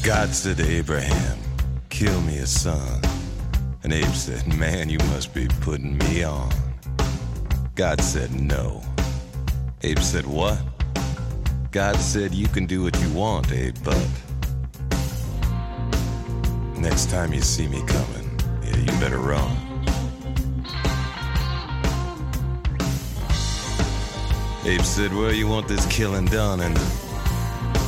God 0.06 0.32
said 0.32 0.58
to 0.58 0.64
Abraham, 0.64 1.36
Kill 1.88 2.20
me 2.20 2.38
a 2.38 2.46
son. 2.46 3.02
And 3.82 3.92
Abe 3.92 4.14
said, 4.14 4.46
Man, 4.56 4.88
you 4.88 4.98
must 5.10 5.34
be 5.34 5.48
putting 5.62 5.98
me 5.98 6.22
on. 6.22 6.48
God 7.74 8.00
said, 8.00 8.32
No. 8.40 8.84
Abe 9.82 9.98
said, 9.98 10.24
What? 10.24 10.62
God 11.72 11.96
said, 11.96 12.32
You 12.32 12.46
can 12.46 12.66
do 12.66 12.84
what 12.84 12.96
you 13.00 13.10
want, 13.14 13.50
Abe, 13.50 13.74
but 13.82 14.08
next 16.78 17.10
time 17.10 17.32
you 17.32 17.40
see 17.40 17.66
me 17.66 17.82
coming, 17.84 18.40
yeah, 18.62 18.76
you 18.76 19.00
better 19.00 19.18
run. 19.18 19.56
Abe 24.64 24.82
said, 24.82 25.12
Where 25.12 25.32
you 25.32 25.48
want 25.48 25.66
this 25.66 25.84
killing 25.86 26.26
done? 26.26 26.60
And 26.60 26.76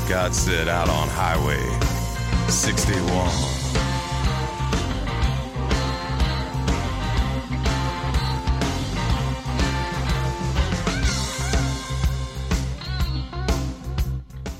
God 0.08 0.34
said, 0.34 0.66
Out 0.66 0.88
on 0.88 1.06
Highway 1.06 1.97
61. 2.48 3.04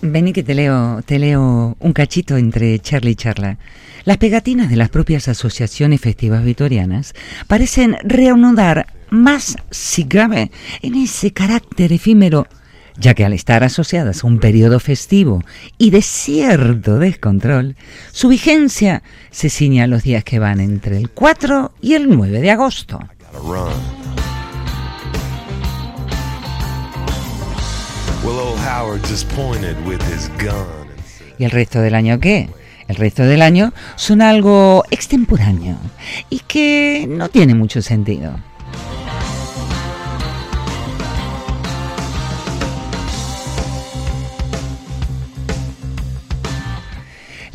Ven 0.03 0.29
y 0.29 0.33
que 0.33 0.43
te 0.43 0.55
leo, 0.55 1.03
te 1.05 1.19
leo 1.19 1.77
un 1.79 1.93
cachito 1.93 2.37
entre 2.37 2.79
charla 2.79 3.11
y 3.11 3.15
charla. 3.15 3.59
Las 4.05 4.19
pegatinas 4.19 4.71
de 4.71 4.77
las 4.77 4.91
propias 4.91 5.29
asociaciones 5.29 6.01
festivas 6.01 6.45
vitorianas 6.45 7.15
parecen 7.47 7.97
reanudar 8.05 8.87
más, 9.11 9.57
si 9.71 10.05
cabe, 10.05 10.51
en 10.83 10.95
ese 10.95 11.33
carácter 11.33 11.93
efímero, 11.93 12.47
ya 12.99 13.15
que 13.15 13.25
al 13.25 13.33
estar 13.33 13.65
asociadas 13.65 14.23
a 14.23 14.27
un 14.27 14.39
periodo 14.39 14.81
festivo 14.81 15.43
y 15.79 15.91
de 15.91 16.03
cierto 16.03 16.99
descontrol, 16.99 17.77
su 18.13 18.29
vigencia 18.29 19.03
se 19.31 19.49
ciña 19.51 19.85
a 19.85 19.87
los 19.87 20.03
días 20.03 20.25
que 20.25 20.39
van 20.39 20.61
entre 20.61 20.97
el 20.99 21.11
4 21.11 21.73
y 21.81 21.95
el 21.95 22.09
9 22.09 22.41
de 22.41 22.51
agosto. 22.51 22.99
¿Y 31.39 31.45
el 31.45 31.51
resto 31.51 31.81
del 31.81 31.95
año 31.95 32.19
qué? 32.19 32.51
El 32.89 32.97
resto 32.97 33.23
del 33.23 33.43
año 33.43 33.73
son 33.97 34.23
algo 34.23 34.83
extemporáneo 34.91 35.77
y 36.31 36.41
que 36.41 37.07
no 37.09 37.29
tiene 37.29 37.55
mucho 37.55 37.81
sentido. 37.83 38.39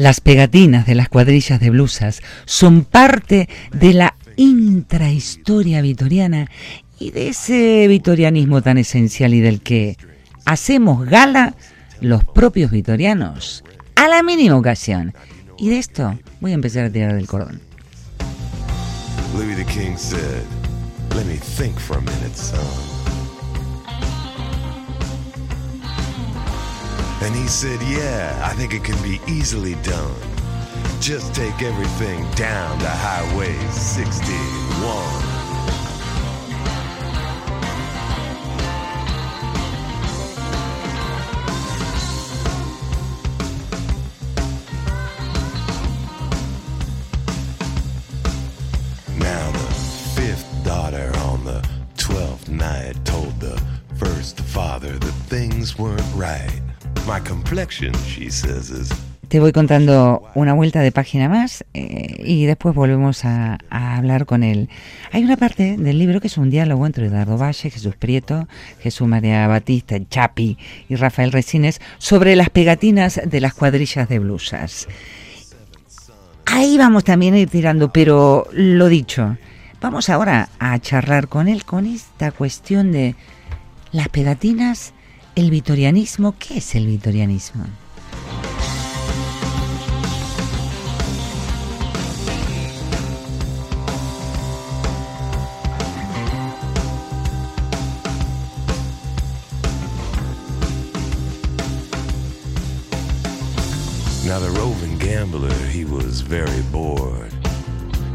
Las 0.03 0.19
pegatinas 0.19 0.85
de 0.85 0.95
las 0.95 1.07
cuadrillas 1.07 1.61
de 1.61 1.69
blusas 1.69 2.21
son 2.43 2.83
parte 2.83 3.47
de 3.71 3.93
la 3.93 4.17
intrahistoria 4.35 5.81
vitoriana 5.81 6.51
y 6.99 7.11
de 7.11 7.29
ese 7.29 7.87
vitorianismo 7.87 8.61
tan 8.61 8.77
esencial 8.77 9.33
y 9.33 9.39
del 9.39 9.61
que 9.61 9.95
hacemos 10.43 11.05
gala 11.05 11.55
los 12.01 12.25
propios 12.25 12.69
vitorianos 12.69 13.63
a 13.95 14.09
la 14.09 14.23
mínima 14.23 14.57
ocasión. 14.57 15.13
Y 15.57 15.69
de 15.69 15.79
esto 15.79 16.19
voy 16.41 16.51
a 16.51 16.55
empezar 16.55 16.83
a 16.83 16.89
tirar 16.89 17.13
del 17.13 17.25
cordón. 17.25 17.61
Louis 19.37 19.55
the 19.55 19.63
King 19.63 19.95
said, 19.95 20.43
Let 21.15 21.23
me 21.27 21.37
think 21.37 21.79
for 21.79 21.95
a 21.95 22.01
minute, 22.01 22.35
son. 22.35 22.92
And 27.23 27.33
he 27.33 27.47
said, 27.47 27.81
Yeah, 27.83 28.37
I 28.43 28.53
think 28.53 28.73
it 28.73 28.83
can 28.83 29.01
be 29.01 29.21
easily 29.31 29.75
done. 29.75 30.13
Just 30.99 31.33
take 31.33 31.61
everything 31.61 32.29
down 32.31 32.77
to 32.79 32.89
Highway 32.89 33.57
61. 33.69 35.53
Now 49.17 49.49
the 49.51 49.73
fifth 50.13 50.65
daughter 50.65 51.09
on 51.19 51.45
the 51.45 51.65
twelfth 51.95 52.49
night 52.49 53.05
told 53.05 53.39
the 53.39 53.61
first 53.95 54.41
father 54.41 54.99
that 54.99 55.13
things 55.29 55.79
weren't 55.79 56.03
right. 56.15 56.72
Te 59.27 59.39
voy 59.39 59.51
contando 59.51 60.23
una 60.35 60.53
vuelta 60.53 60.79
de 60.79 60.91
página 60.91 61.27
más 61.27 61.65
eh, 61.73 62.23
y 62.23 62.45
después 62.45 62.73
volvemos 62.73 63.25
a, 63.25 63.57
a 63.69 63.97
hablar 63.97 64.25
con 64.25 64.43
él. 64.43 64.69
Hay 65.11 65.23
una 65.23 65.35
parte 65.35 65.75
del 65.77 65.99
libro 65.99 66.21
que 66.21 66.27
es 66.27 66.37
un 66.37 66.49
diálogo 66.49 66.85
entre 66.85 67.07
Eduardo 67.07 67.37
Valle, 67.37 67.69
Jesús 67.69 67.95
Prieto, 67.95 68.47
Jesús 68.79 69.07
María 69.07 69.47
Batista, 69.47 69.97
Chapi 70.09 70.57
y 70.87 70.95
Rafael 70.95 71.31
Resines 71.31 71.81
sobre 71.97 72.37
las 72.37 72.49
pegatinas 72.49 73.19
de 73.25 73.41
las 73.41 73.53
cuadrillas 73.53 74.07
de 74.07 74.19
blusas. 74.19 74.87
Ahí 76.45 76.77
vamos 76.77 77.03
también 77.03 77.33
a 77.33 77.39
ir 77.39 77.49
tirando, 77.49 77.91
pero 77.91 78.47
lo 78.53 78.87
dicho, 78.87 79.37
vamos 79.81 80.09
ahora 80.09 80.49
a 80.59 80.79
charlar 80.79 81.27
con 81.27 81.49
él 81.49 81.65
con 81.65 81.85
esta 81.85 82.31
cuestión 82.31 82.91
de 82.91 83.15
las 83.91 84.07
pegatinas, 84.09 84.93
el 85.35 85.49
vitorianismo. 85.49 86.35
¿Qué 86.37 86.57
es 86.57 86.75
el 86.75 86.87
vitorianismo? 86.87 87.65
Now, 104.25 104.39
the 104.39 104.49
roving 104.51 104.97
gambler, 104.97 105.53
he 105.67 105.85
was 105.85 106.21
very 106.21 106.61
bored. 106.71 107.31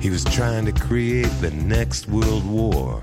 He 0.00 0.10
was 0.10 0.24
trying 0.24 0.64
to 0.66 0.72
create 0.72 1.30
the 1.40 1.50
next 1.52 2.08
world 2.08 2.44
war. 2.44 3.02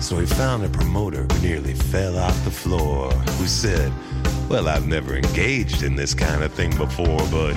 So 0.00 0.18
he 0.18 0.26
found 0.26 0.64
a 0.64 0.68
promoter 0.68 1.24
who 1.24 1.46
nearly 1.46 1.74
fell 1.74 2.18
off 2.18 2.44
the 2.44 2.50
floor, 2.50 3.12
who 3.12 3.46
said, 3.46 3.92
Well, 4.48 4.66
I've 4.66 4.86
never 4.86 5.14
engaged 5.14 5.82
in 5.82 5.94
this 5.94 6.14
kind 6.14 6.42
of 6.42 6.52
thing 6.52 6.74
before, 6.76 7.20
but 7.30 7.54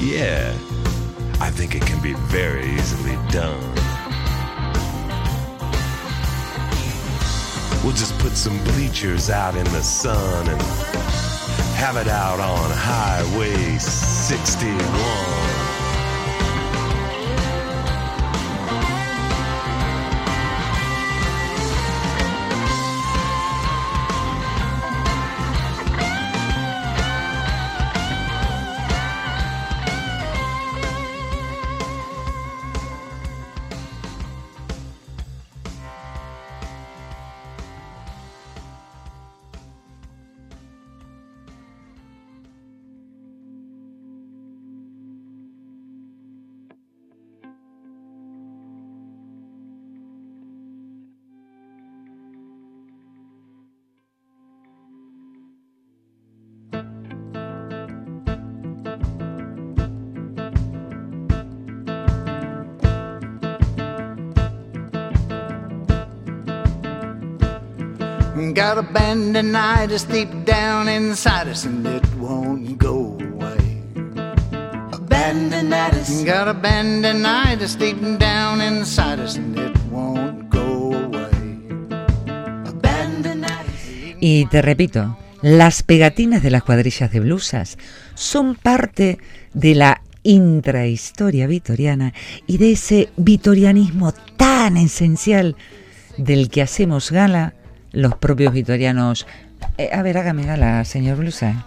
yeah, 0.00 0.50
I 1.40 1.50
think 1.50 1.74
it 1.74 1.82
can 1.82 2.02
be 2.02 2.14
very 2.14 2.66
easily 2.70 3.16
done. 3.30 3.60
We'll 7.84 7.94
just 7.94 8.18
put 8.18 8.32
some 8.32 8.58
bleachers 8.64 9.30
out 9.30 9.54
in 9.54 9.64
the 9.64 9.82
sun 9.82 10.48
and 10.48 10.60
have 11.76 11.96
it 11.96 12.08
out 12.08 12.40
on 12.40 12.70
Highway 12.72 13.78
61. 13.78 15.57
Got 68.58 68.78
a 68.78 68.82
bandinitis 68.82 70.04
deep 70.10 70.44
down 70.44 70.88
inside 70.88 71.46
us 71.46 71.64
and 71.64 71.86
it 71.86 72.04
won't 72.18 72.76
go 72.76 73.16
away. 73.20 73.84
Bandinitis. 75.06 76.24
Got 76.26 76.48
a 76.48 76.54
bandinitis 76.54 77.78
deep 77.78 78.00
down 78.18 78.60
inside 78.60 79.20
us 79.20 79.36
and 79.36 79.56
it 79.56 79.78
won't 79.92 80.50
go 80.50 80.92
away. 80.92 81.30
Bandinitis. 82.82 84.16
Y 84.18 84.46
te 84.46 84.60
repito, 84.60 85.16
las 85.40 85.84
pegatinas 85.84 86.42
de 86.42 86.50
las 86.50 86.64
cuadrillas 86.64 87.12
de 87.12 87.20
blusas 87.20 87.78
son 88.14 88.56
parte 88.56 89.18
de 89.54 89.76
la 89.76 90.02
intrahistoria 90.24 91.46
vitoriana 91.46 92.12
y 92.48 92.58
de 92.58 92.72
ese 92.72 93.08
vitorianismo 93.16 94.10
tan 94.36 94.76
esencial 94.76 95.54
del 96.16 96.50
que 96.50 96.62
hacemos 96.62 97.12
gala 97.12 97.54
los 97.92 98.14
propios 98.16 98.52
vitorianos. 98.52 99.26
Eh, 99.76 99.90
a 99.92 100.02
ver, 100.02 100.18
hágame 100.18 100.44
gala, 100.44 100.84
señor 100.84 101.18
Blusa. 101.18 101.64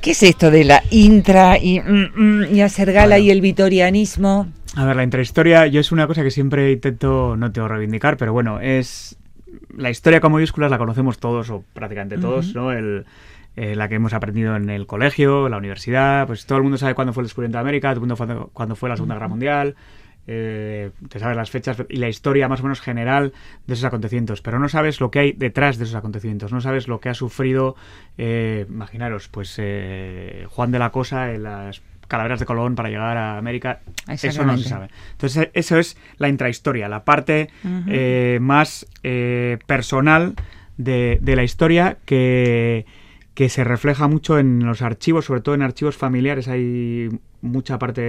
¿Qué 0.00 0.12
es 0.12 0.22
esto 0.22 0.50
de 0.50 0.64
la 0.64 0.82
intra 0.90 1.58
y, 1.58 1.80
mm, 1.80 2.10
mm, 2.14 2.54
y 2.54 2.60
hacer 2.60 2.92
gala 2.92 3.16
Bueno. 3.16 3.24
y 3.24 3.30
el 3.30 3.40
vitorianismo? 3.40 4.46
A 4.76 4.84
ver, 4.84 4.96
la 4.96 5.02
intrahistoria, 5.02 5.66
yo 5.66 5.80
es 5.80 5.90
una 5.90 6.06
cosa 6.06 6.22
que 6.22 6.30
siempre 6.30 6.70
intento, 6.70 7.34
no 7.36 7.50
tengo 7.50 7.68
reivindicar, 7.68 8.16
pero 8.16 8.32
bueno, 8.32 8.60
es. 8.60 9.16
La 9.76 9.90
historia 9.90 10.20
con 10.20 10.32
mayúsculas 10.32 10.70
la 10.70 10.78
conocemos 10.78 11.18
todos, 11.18 11.50
o 11.50 11.64
prácticamente 11.72 12.18
todos, 12.18 12.54
¿no? 12.54 12.72
El, 12.72 13.04
eh, 13.56 13.74
la 13.74 13.88
que 13.88 13.94
hemos 13.94 14.12
aprendido 14.12 14.54
en 14.54 14.68
el 14.68 14.86
colegio, 14.86 15.48
la 15.48 15.56
universidad, 15.56 16.26
pues 16.26 16.44
todo 16.44 16.58
el 16.58 16.62
mundo 16.64 16.76
sabe 16.78 16.94
cuándo 16.94 17.12
fue 17.14 17.22
el 17.22 17.26
descubrimiento 17.26 17.56
de 17.56 17.62
América, 17.62 17.88
todo 17.88 17.94
el 17.94 18.00
mundo 18.00 18.16
sabe 18.16 18.36
cuándo 18.52 18.76
fue 18.76 18.90
la 18.90 18.96
Segunda 18.96 19.14
Guerra 19.14 19.28
Mundial, 19.28 19.74
eh, 20.26 20.90
te 21.08 21.18
sabes 21.18 21.36
las 21.36 21.50
fechas 21.50 21.76
y 21.88 21.96
la 21.96 22.08
historia 22.08 22.48
más 22.48 22.60
o 22.60 22.64
menos 22.64 22.80
general 22.80 23.32
de 23.66 23.74
esos 23.74 23.84
acontecimientos, 23.84 24.42
pero 24.42 24.58
no 24.58 24.68
sabes 24.68 25.00
lo 25.00 25.10
que 25.10 25.18
hay 25.20 25.32
detrás 25.32 25.78
de 25.78 25.84
esos 25.84 25.96
acontecimientos, 25.96 26.52
no 26.52 26.60
sabes 26.60 26.88
lo 26.88 27.00
que 27.00 27.08
ha 27.08 27.14
sufrido, 27.14 27.76
eh, 28.18 28.66
imaginaros, 28.68 29.28
pues 29.28 29.54
eh, 29.58 30.46
Juan 30.48 30.72
de 30.72 30.78
la 30.78 30.90
Cosa 30.90 31.32
en 31.32 31.44
las 31.44 31.82
calaveras 32.08 32.40
de 32.40 32.46
Colón 32.46 32.74
para 32.74 32.88
llegar 32.88 33.16
a 33.16 33.36
América, 33.36 33.80
eso 34.08 34.44
no 34.44 34.56
se 34.56 34.68
sabe. 34.68 34.88
Entonces, 35.12 35.50
eso 35.54 35.78
es 35.78 35.96
la 36.18 36.28
intrahistoria, 36.28 36.88
la 36.88 37.04
parte 37.04 37.50
eh, 37.88 38.38
más 38.40 38.86
eh, 39.02 39.58
personal 39.66 40.34
de, 40.76 41.18
de 41.20 41.36
la 41.36 41.42
historia 41.42 41.98
que, 42.04 42.86
que 43.34 43.48
se 43.48 43.64
refleja 43.64 44.08
mucho 44.08 44.38
en 44.38 44.64
los 44.64 44.82
archivos, 44.82 45.26
sobre 45.26 45.40
todo 45.40 45.54
en 45.54 45.62
archivos 45.62 45.96
familiares. 45.96 46.48
Hay 46.48 47.10
mucha 47.46 47.78
parte 47.78 48.02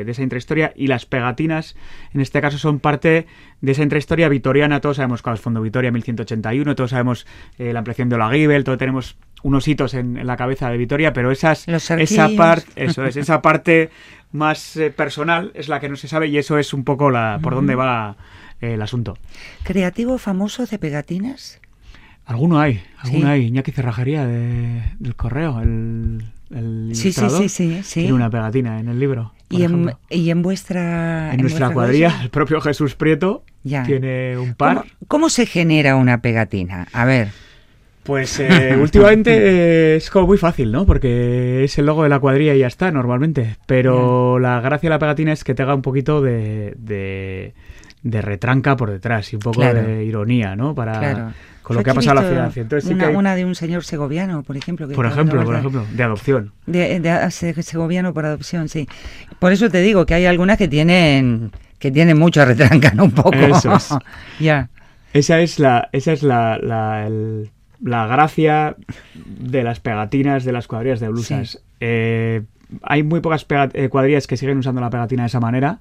eh, 0.00 0.04
de 0.04 0.10
esa 0.12 0.22
intrahistoria 0.22 0.72
y 0.74 0.86
las 0.88 1.06
pegatinas, 1.06 1.76
en 2.14 2.20
este 2.20 2.40
caso, 2.40 2.58
son 2.58 2.80
parte 2.80 3.26
de 3.60 3.72
esa 3.72 3.82
intrahistoria 3.82 4.28
vitoriana. 4.28 4.80
Todos 4.80 4.96
sabemos 4.96 5.22
cuál 5.22 5.34
es 5.36 5.40
Fondo 5.40 5.60
Vitoria 5.62 5.92
1181, 5.92 6.74
todos 6.74 6.90
sabemos 6.90 7.26
eh, 7.58 7.72
la 7.72 7.78
ampliación 7.80 8.08
de 8.08 8.16
Olaguibel, 8.16 8.64
todos 8.64 8.78
tenemos 8.78 9.16
unos 9.42 9.66
hitos 9.68 9.94
en, 9.94 10.16
en 10.18 10.26
la 10.26 10.36
cabeza 10.36 10.68
de 10.70 10.76
Vitoria, 10.76 11.12
pero 11.12 11.30
esas, 11.30 11.66
esa 11.68 12.28
parte, 12.36 12.66
eso 12.84 13.04
es, 13.06 13.16
esa 13.16 13.40
parte 13.40 13.90
más 14.32 14.76
eh, 14.76 14.90
personal 14.90 15.50
es 15.54 15.68
la 15.68 15.80
que 15.80 15.88
no 15.88 15.96
se 15.96 16.08
sabe 16.08 16.28
y 16.28 16.36
eso 16.38 16.58
es 16.58 16.72
un 16.74 16.84
poco 16.84 17.10
la 17.10 17.38
por 17.42 17.54
dónde 17.54 17.74
va 17.74 18.16
el 18.60 18.82
asunto. 18.82 19.16
¿Creativos 19.62 20.20
famosos 20.20 20.68
de 20.70 20.78
pegatinas? 20.78 21.60
Alguno 22.26 22.60
hay, 22.60 22.82
alguno 22.98 23.24
Sí. 23.26 23.26
hay. 23.32 23.46
Iñaki 23.46 23.72
Cerrajería 23.72 24.26
de- 24.26 24.82
del 24.98 25.16
Correo, 25.16 25.60
el, 25.62 26.26
el 26.54 26.90
Sí, 26.94 27.12
sí, 27.12 27.48
sí, 27.48 27.80
sí. 27.82 28.00
Tiene 28.00 28.12
una 28.12 28.30
pegatina 28.30 28.80
en 28.80 28.88
el 28.88 28.98
libro. 28.98 29.32
Y 29.48 29.64
en, 29.64 29.92
y 30.08 30.30
en 30.30 30.42
vuestra... 30.42 31.32
En 31.34 31.40
nuestra 31.40 31.66
vuestra 31.66 31.74
cuadrilla, 31.74 32.20
el 32.22 32.30
propio 32.30 32.60
Jesús 32.60 32.94
Prieto 32.94 33.42
Ya. 33.64 33.82
tiene 33.82 34.38
un 34.38 34.54
par. 34.54 34.76
¿Cómo, 34.76 34.88
cómo 35.08 35.28
se 35.28 35.46
genera 35.46 35.96
una 35.96 36.22
pegatina? 36.22 36.86
A 36.92 37.04
ver, 37.04 37.28
Pues 38.04 38.38
eh, 38.40 38.76
últimamente 38.80 39.96
es 39.96 40.08
como 40.10 40.28
muy 40.28 40.38
fácil, 40.38 40.70
¿no? 40.70 40.86
Porque 40.86 41.64
es 41.64 41.76
el 41.78 41.86
logo 41.86 42.04
de 42.04 42.08
la 42.08 42.20
cuadrilla 42.20 42.54
y 42.54 42.60
ya 42.60 42.68
está, 42.68 42.90
normalmente. 42.92 43.56
Pero 43.66 44.38
la 44.38 44.60
gracia 44.60 44.88
de 44.88 44.94
la 44.94 44.98
pegatina 45.00 45.32
es 45.32 45.42
que 45.44 45.54
tenga 45.54 45.74
un 45.74 45.82
poquito 45.82 46.20
de, 46.22 46.74
de, 46.78 47.52
de 48.02 48.22
retranca 48.22 48.76
por 48.76 48.90
detrás 48.90 49.32
y 49.32 49.36
un 49.36 49.42
poco 49.42 49.60
Claro. 49.60 49.82
de 49.82 50.04
ironía, 50.04 50.54
¿no? 50.56 50.74
Para, 50.76 50.98
Claro. 50.98 51.32
Con 51.62 51.76
lo 51.76 51.82
que 51.84 51.90
ha 51.90 51.94
pasado 51.94 52.18
a 52.18 52.22
la 52.22 52.28
financia. 52.28 52.62
Entonces 52.62 52.88
sí 52.88 52.94
una, 52.94 53.04
que 53.04 53.10
hay- 53.10 53.16
una 53.16 53.34
de 53.34 53.44
un 53.44 53.54
señor 53.54 53.84
segoviano, 53.84 54.42
por 54.42 54.56
ejemplo. 54.56 54.88
que 54.88 54.94
por 54.94 55.06
ejemplo, 55.06 55.44
por 55.44 55.54
ejemplo, 55.56 55.86
de 55.92 56.02
adopción. 56.02 56.52
De, 56.66 56.98
de- 57.00 57.10
ah, 57.10 57.30
se- 57.30 57.62
segoviano 57.62 58.12
por 58.14 58.24
adopción, 58.26 58.68
sí. 58.68 58.88
Por 59.38 59.52
eso 59.52 59.68
te 59.70 59.80
digo 59.80 60.06
que 60.06 60.14
hay 60.14 60.26
algunas 60.26 60.56
que 60.58 60.68
tienen 60.68 61.52
que 61.78 61.90
tienen 61.90 62.18
mucha 62.18 62.44
retranca, 62.44 62.92
¿no? 62.94 63.04
Un 63.10 63.10
poco. 63.12 63.32
Eso 63.34 63.74
es. 63.74 63.88
ya. 64.40 64.68
Esa 65.12 65.40
es 65.40 65.58
la, 65.58 65.88
esa 65.92 66.12
es 66.12 66.22
la, 66.22 66.58
la, 66.58 67.06
el- 67.06 67.50
la 67.82 68.06
gracia 68.06 68.76
de 69.14 69.62
las 69.64 69.80
pegatinas 69.80 70.44
de 70.44 70.52
las 70.52 70.66
cuadrillas 70.66 71.00
de 71.00 71.08
blusas. 71.08 71.50
Sí. 71.52 71.58
Eh, 71.80 72.42
hay 72.82 73.02
muy 73.02 73.20
pocas 73.20 73.46
eh, 73.72 73.88
cuadrillas 73.88 74.26
que 74.26 74.36
siguen 74.36 74.58
usando 74.58 74.80
la 74.80 74.90
pegatina 74.90 75.22
de 75.22 75.28
esa 75.28 75.40
manera. 75.40 75.78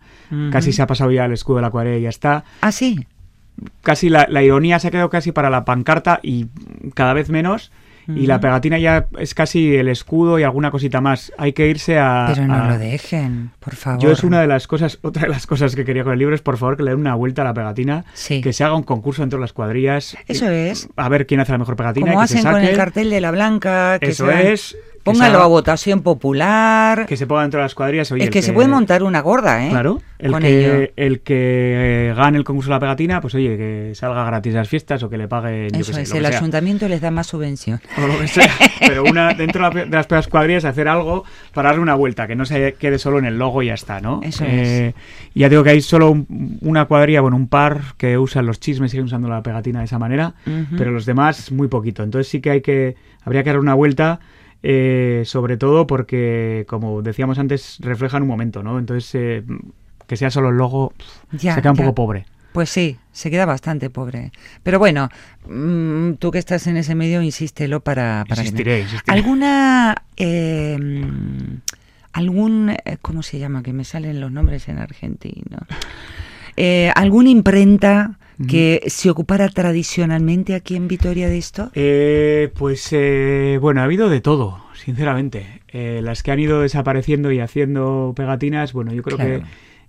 Casi 0.52 0.72
se 0.72 0.82
ha 0.82 0.88
pasado 0.88 1.12
ya 1.12 1.26
el 1.26 1.34
escudo 1.34 1.58
de 1.58 1.62
la 1.64 1.70
cuadrilla 1.70 1.98
y 1.98 2.02
ya 2.04 2.10
está. 2.10 2.46
Ah, 2.62 2.72
sí. 2.72 3.06
Casi 3.82 4.10
la, 4.10 4.28
la 4.30 4.44
ironía 4.44 4.80
se 4.80 4.88
ha 4.88 4.92
quedado 4.92 5.10
casi 5.10 5.32
para 5.32 5.50
la 5.50 5.66
pancarta 5.66 6.20
y 6.24 6.48
cada 6.94 7.14
vez 7.14 7.30
menos. 7.30 7.72
Y 8.08 8.26
la 8.26 8.38
Ujú. 8.38 8.42
pegatina 8.42 8.80
ya 8.80 9.06
es 9.20 9.36
casi 9.36 9.76
el 9.76 9.88
escudo 9.88 10.40
y 10.40 10.44
alguna 10.44 10.72
cosita 10.72 11.00
más. 11.00 11.32
Hay 11.38 11.54
que 11.54 11.68
irse 11.68 12.00
a... 12.00 12.32
Pero 12.34 12.48
no 12.48 12.56
a- 12.56 12.68
lo 12.70 12.80
dejen, 12.80 13.52
por 13.60 13.76
favor. 13.76 14.02
Yo 14.02 14.12
es 14.12 14.24
una 14.24 14.42
de 14.42 14.48
las 14.48 14.66
cosas, 14.66 14.98
otra 15.04 15.24
de 15.24 15.30
las 15.30 15.46
cosas 15.46 15.76
que 15.76 15.86
quería 15.86 16.04
con 16.04 16.14
el 16.14 16.18
libro 16.20 16.34
es 16.34 16.42
por 16.42 16.58
favor 16.58 16.76
que 16.76 16.82
le 16.82 16.90
den 16.90 17.02
una 17.02 17.14
vuelta 17.14 17.44
a 17.44 17.46
la 17.46 17.54
pegatina, 17.54 18.06
Sí. 18.16 18.42
que 18.42 18.52
se 18.52 18.64
haga 18.64 18.74
un 18.74 18.82
concurso 18.82 19.22
entre 19.22 19.40
las 19.40 19.54
cuadrillas. 19.54 20.18
Eso 20.28 20.50
eh, 20.50 20.72
es. 20.72 20.90
A 20.96 21.08
ver 21.08 21.28
quién 21.28 21.40
hace 21.40 21.52
la 21.52 21.60
mejor 21.60 21.76
pegatina. 21.76 22.08
Como 22.14 22.24
y 22.24 22.26
que 22.26 22.34
se 22.34 22.40
hacen 22.40 22.52
con 22.52 22.64
el 22.64 22.76
cartel 22.76 23.12
de 23.12 23.22
la 23.22 23.30
blanca. 23.30 24.00
Que 24.00 24.08
Eso 24.08 24.32
es. 24.32 24.76
Póngalo 25.14 25.40
a 25.42 25.48
votación 25.48 26.02
popular. 26.02 27.06
Que 27.06 27.18
se 27.18 27.28
ponga 27.28 27.42
dentro 27.44 27.60
de 27.60 27.64
las 27.66 27.76
cuadrillas. 27.76 28.12
Oye, 28.12 28.24
es 28.26 28.30
que, 28.30 28.42
se 28.42 28.54
puede 28.54 28.68
montar 28.68 29.04
una 29.04 29.22
gorda, 29.22 29.66
¿eh? 29.66 29.70
Claro, 29.70 30.02
el 30.18 30.32
con 30.32 30.42
que, 30.42 30.60
ello. 30.82 30.92
el 30.96 31.22
que 31.22 32.10
eh, 32.10 32.14
gane 32.16 32.38
el 32.38 32.44
concurso 32.44 32.70
de 32.70 32.76
la 32.76 32.80
pegatina, 32.80 33.22
pues 33.22 33.36
oye, 33.36 33.58
que 33.58 33.92
salga 33.96 34.24
gratis 34.26 34.54
las 34.54 34.68
fiestas 34.68 35.02
o 35.04 35.10
que 35.10 35.18
le 35.18 35.28
paguen, 35.28 35.70
yo 35.72 35.80
Eso 35.80 35.94
sé, 35.94 36.02
es, 36.02 36.10
lo 36.10 36.18
el 36.18 36.24
que 36.24 36.30
sea. 36.30 36.40
ayuntamiento 36.40 36.88
les 36.88 37.02
da 37.02 37.12
más 37.12 37.28
subvención. 37.28 37.80
o 37.98 38.08
lo 38.08 38.20
que 38.20 38.28
sea. 38.28 38.52
Pero 38.80 39.04
una, 39.04 39.34
dentro 39.34 39.70
de 39.70 39.86
la- 39.86 39.86
de 40.06 40.16
las 40.16 40.28
cuadrillas 40.28 40.66
hacer 40.66 40.88
algo 40.88 41.24
para 41.54 41.70
darle 41.70 41.82
una 41.82 41.96
vuelta, 41.96 42.28
que 42.28 42.36
no 42.36 42.46
se 42.46 42.74
quede 42.74 43.00
solo 43.00 43.20
en 43.20 43.26
el 43.26 43.38
logo 43.38 43.62
y 43.64 43.68
ya 43.68 43.74
está, 43.74 44.00
¿no? 44.02 44.20
Eso 44.24 44.44
Eh, 44.48 44.94
y 45.34 45.40
ya 45.42 45.50
digo 45.50 45.64
que 45.64 45.72
hay 45.72 45.82
solo 45.82 46.12
un- 46.12 46.58
una 46.62 46.86
cuadrilla, 46.86 47.22
bueno, 47.22 47.38
un 47.38 47.48
par 47.48 47.82
que 47.98 48.18
usan 48.18 48.46
los 48.46 48.60
chismes, 48.60 48.92
siguen 48.92 49.06
usando 49.06 49.28
la 49.30 49.42
pegatina 49.44 49.80
de 49.80 49.86
esa 49.86 50.00
manera, 50.00 50.34
pero 50.78 50.92
los 50.92 51.06
demás 51.06 51.52
muy 51.52 51.68
poquito. 51.68 52.04
Entonces 52.04 52.28
sí 52.30 52.42
que 52.42 52.50
hay 52.52 52.62
que, 52.62 52.96
habría 53.24 53.44
que 53.44 53.50
dar 53.52 53.60
una 53.60 53.74
vuelta, 53.74 54.20
eh, 54.64 55.24
sobre 55.26 55.58
todo 55.58 55.88
porque, 55.88 56.66
como 56.68 57.02
decíamos 57.02 57.40
antes, 57.40 57.78
reflejan 57.80 58.22
un 58.24 58.28
momento, 58.28 58.64
¿no? 58.64 58.80
Entonces, 58.80 59.10
eh, 59.16 59.44
que 60.08 60.18
sea 60.18 60.32
solo 60.32 60.50
el 60.50 60.58
logo, 60.58 60.94
Ya, 61.32 61.56
se 61.56 61.62
queda 61.62 61.72
un 61.72 61.78
ya. 61.78 61.84
poco 61.84 61.96
pobre. 61.96 62.26
Pues 62.52 62.70
sí, 62.72 62.98
se 63.12 63.30
queda 63.30 63.46
bastante 63.46 63.90
pobre. 63.92 64.32
Pero 64.64 64.80
bueno, 64.80 65.10
mm, 65.48 66.14
tú 66.14 66.32
que 66.32 66.40
estás 66.40 66.66
en 66.68 66.78
ese 66.78 66.96
medio, 66.96 67.22
insístelo 67.22 67.80
para... 67.82 68.26
para 68.28 68.42
que- 68.42 68.48
Insistiré, 68.48 68.82
insistiré. 68.82 69.16
¿Alguna... 69.18 69.96
eh, 70.18 70.78
mm, 70.80 71.62
algún... 72.14 72.70
eh, 72.72 72.98
¿Cómo 73.04 73.22
se 73.22 73.38
llama? 73.38 73.62
Que 73.62 73.72
me 73.72 73.84
salen 73.84 74.20
los 74.20 74.32
nombres 74.32 74.68
en 74.68 74.80
argentino. 74.80 75.60
Eh, 76.58 76.92
¿Alguna 76.96 77.30
imprenta 77.30 78.19
que 78.48 78.82
se 78.88 79.10
ocupara 79.10 79.50
tradicionalmente 79.50 80.56
aquí 80.56 80.76
en 80.76 80.88
Vitoria 80.88 81.28
de 81.28 81.38
esto? 81.38 81.72
Eh, 81.74 82.52
pues 82.56 82.88
eh, 82.92 83.58
bueno, 83.62 83.82
ha 83.82 83.84
habido 83.86 84.10
de 84.10 84.22
todo, 84.22 84.64
sinceramente. 84.74 85.62
Eh, 85.68 86.02
las 86.04 86.24
que 86.24 86.32
han 86.32 86.40
ido 86.40 86.62
desapareciendo 86.62 87.32
y 87.32 87.40
haciendo 87.40 88.14
pegatinas, 88.16 88.74
bueno, 88.74 88.94
yo 88.94 89.04
creo 89.04 89.18
Claro. 89.18 89.40
que 89.42 89.46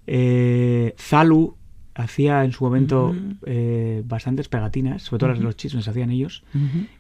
eh, 0.07 0.95
Zalu 0.99 1.57
hacía 1.95 2.45
en 2.45 2.53
su 2.53 2.65
momento 2.65 3.15
eh, 3.47 4.03
bastantes 4.07 4.49
pegatinas, 4.49 5.03
sobre 5.03 5.21
todo 5.21 5.29
las 5.31 5.39
de 5.39 5.45
los 5.45 5.57
chismes 5.57 5.87
hacían 5.87 6.11
ellos. 6.11 6.45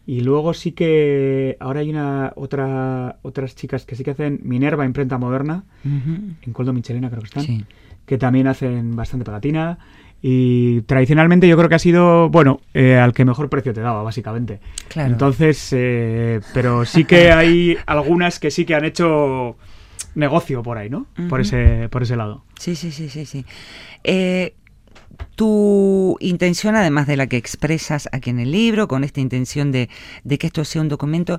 Y 0.07 0.21
luego 0.21 0.53
sí 0.53 0.73
que 0.73 1.57
ahora 1.61 1.81
hay 1.81 1.91
una 1.91 2.33
otra 2.37 3.19
otras 3.23 3.55
chicas 3.55 3.87
que 3.87 3.97
sí 3.97 4.05
que 4.05 4.11
hacen 4.11 4.41
Minerva 4.43 4.85
imprenta 4.85 5.17
moderna 5.17 5.65
en 5.85 6.53
Coldo 6.53 6.73
Michelena 6.73 7.09
creo 7.09 7.23
que 7.23 7.29
están 7.29 7.45
Sí. 7.45 7.65
que 8.05 8.19
también 8.19 8.47
hacen 8.47 8.95
bastante 8.97 9.25
pegatina. 9.25 9.79
Y 10.22 10.83
tradicionalmente 10.83 11.48
yo 11.48 11.56
creo 11.56 11.68
que 11.68 11.76
ha 11.76 11.80
sido, 11.80 12.28
bueno, 12.28 12.61
eh, 12.74 12.96
al 12.96 13.12
que 13.12 13.24
mejor 13.24 13.48
precio 13.48 13.72
te 13.72 13.80
daba, 13.80 14.02
básicamente. 14.02 14.61
Claro. 14.88 15.12
Entonces, 15.12 15.68
eh, 15.72 16.40
pero 16.52 16.85
sí 16.85 17.04
que 17.04 17.33
hay 17.33 17.78
algunas 17.87 18.38
que 18.38 18.50
sí 18.50 18.64
que 18.64 18.74
han 18.74 18.85
hecho 18.85 19.56
negocio 20.14 20.62
por 20.62 20.76
ahí, 20.76 20.90
¿no? 20.90 21.06
Por 21.28 21.40
ese, 21.40 21.88
por 21.88 22.02
ese 22.02 22.16
lado. 22.16 22.44
Sí, 22.59 22.76
sí, 22.76 22.90
sí, 22.90 23.09
sí, 23.09 23.24
sí. 23.24 23.46
Eh, 24.04 24.54
tu 25.37 26.16
intención, 26.20 26.76
además 26.76 27.06
de 27.06 27.16
la 27.16 27.26
que 27.26 27.37
expresas 27.37 28.09
aquí 28.12 28.30
en 28.30 28.40
el 28.40 28.52
libro, 28.52 28.88
con 28.88 29.04
esta 29.04 29.20
intención 29.20 29.72
de, 29.72 29.88
de 30.24 30.38
que 30.38 30.48
esto 30.48 30.64
sea 30.64 30.83
un 30.83 30.88
documento, 30.88 31.38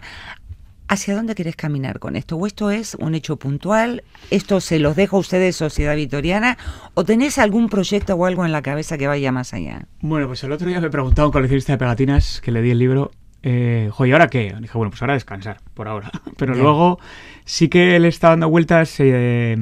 ¿hacia 0.91 1.15
dónde 1.15 1.35
querés 1.35 1.55
caminar 1.55 1.99
con 1.99 2.17
esto? 2.17 2.35
¿O 2.35 2.45
esto 2.45 2.69
es 2.69 2.95
un 2.95 3.15
hecho 3.15 3.37
puntual? 3.37 4.03
¿Esto 4.29 4.59
se 4.59 4.77
los 4.77 4.95
dejo 4.97 5.15
a 5.15 5.19
ustedes, 5.21 5.55
Sociedad 5.55 5.95
Vitoriana? 5.95 6.57
¿O 6.95 7.05
tenés 7.05 7.37
algún 7.37 7.69
proyecto 7.69 8.15
o 8.15 8.25
algo 8.25 8.45
en 8.45 8.51
la 8.51 8.61
cabeza 8.61 8.97
que 8.97 9.07
vaya 9.07 9.31
más 9.31 9.53
allá? 9.53 9.85
Bueno, 10.01 10.27
pues 10.27 10.43
el 10.43 10.51
otro 10.51 10.67
día 10.67 10.81
me 10.81 10.89
preguntaba 10.89 11.27
un 11.27 11.31
coleccionista 11.31 11.71
de 11.71 11.77
pegatinas 11.77 12.41
que 12.41 12.51
le 12.51 12.61
di 12.61 12.71
el 12.71 12.79
libro, 12.79 13.11
eh, 13.41 13.89
"Jo, 13.91 14.05
¿y 14.05 14.11
ahora 14.11 14.27
qué? 14.27 14.53
Dije, 14.59 14.77
bueno, 14.77 14.91
pues 14.91 15.01
ahora 15.01 15.13
descansar, 15.13 15.59
por 15.73 15.87
ahora. 15.87 16.11
Pero 16.37 16.53
luego 16.55 16.99
sí 17.45 17.69
que 17.69 17.97
le 17.99 18.09
está 18.09 18.29
dando 18.29 18.49
vueltas 18.49 18.95
eh, 18.99 19.55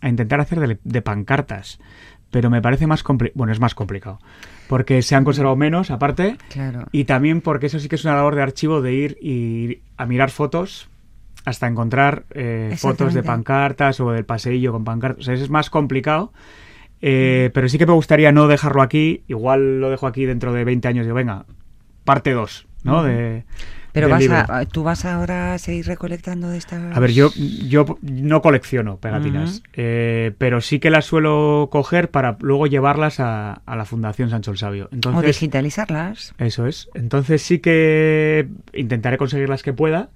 a 0.00 0.08
intentar 0.08 0.40
hacer 0.40 0.58
de, 0.58 0.78
de 0.82 1.02
pancartas. 1.02 1.78
Pero 2.32 2.50
me 2.50 2.60
parece 2.60 2.88
más 2.88 3.04
complicado. 3.04 3.38
Bueno, 3.38 3.52
es 3.52 3.60
más 3.60 3.74
complicado. 3.76 4.18
Porque 4.68 5.02
se 5.02 5.14
han 5.14 5.24
conservado 5.24 5.56
menos, 5.56 5.90
aparte. 5.90 6.36
Claro. 6.50 6.86
Y 6.92 7.04
también 7.04 7.40
porque 7.40 7.66
eso 7.66 7.78
sí 7.78 7.88
que 7.88 7.96
es 7.96 8.04
una 8.04 8.16
labor 8.16 8.34
de 8.34 8.42
archivo 8.42 8.82
de 8.82 8.92
ir 8.92 9.18
y 9.20 9.80
a 9.96 10.06
mirar 10.06 10.30
fotos 10.30 10.88
hasta 11.44 11.68
encontrar 11.68 12.24
eh, 12.30 12.74
fotos 12.76 13.14
de 13.14 13.22
pancartas 13.22 14.00
o 14.00 14.10
del 14.10 14.24
paseillo 14.24 14.72
con 14.72 14.84
pancartas. 14.84 15.20
O 15.20 15.22
sea, 15.24 15.34
es 15.34 15.48
más 15.48 15.70
complicado. 15.70 16.32
Eh, 17.00 17.50
pero 17.54 17.68
sí 17.68 17.78
que 17.78 17.86
me 17.86 17.92
gustaría 17.92 18.32
no 18.32 18.48
dejarlo 18.48 18.82
aquí. 18.82 19.22
Igual 19.28 19.80
lo 19.80 19.90
dejo 19.90 20.08
aquí 20.08 20.24
dentro 20.24 20.52
de 20.52 20.64
20 20.64 20.88
años. 20.88 21.06
Digo, 21.06 21.14
venga, 21.14 21.46
parte 22.04 22.32
2, 22.32 22.66
¿no? 22.82 23.04
De, 23.04 23.44
Pero 23.96 24.10
vas 24.10 24.28
a, 24.28 24.66
tú 24.66 24.82
vas 24.82 25.04
ahora 25.06 25.54
a 25.54 25.58
seguir 25.58 25.86
recolectando 25.86 26.50
de 26.50 26.58
estas... 26.58 26.94
A 26.94 27.00
ver, 27.00 27.12
yo, 27.12 27.30
yo 27.34 27.98
no 28.02 28.42
colecciono 28.42 28.98
pegatinas, 28.98 29.62
eh, 29.72 30.32
pero 30.36 30.60
sí 30.60 30.80
que 30.80 30.90
las 30.90 31.06
suelo 31.06 31.68
coger 31.72 32.10
para 32.10 32.36
luego 32.40 32.66
llevarlas 32.66 33.20
a, 33.20 33.62
a 33.64 33.74
la 33.74 33.86
Fundación 33.86 34.28
Sancho 34.28 34.50
el 34.50 34.58
Sabio. 34.58 34.84
O 34.84 34.94
Entonces, 34.94 35.40
digitalizarlas. 35.40 36.34
Eso 36.36 36.66
es. 36.66 36.90
Entonces 36.94 37.40
sí 37.40 37.58
que 37.60 38.48
intentaré 38.74 39.16
conseguir 39.16 39.48
las 39.48 39.62
que 39.62 39.72
pueda 39.72 40.10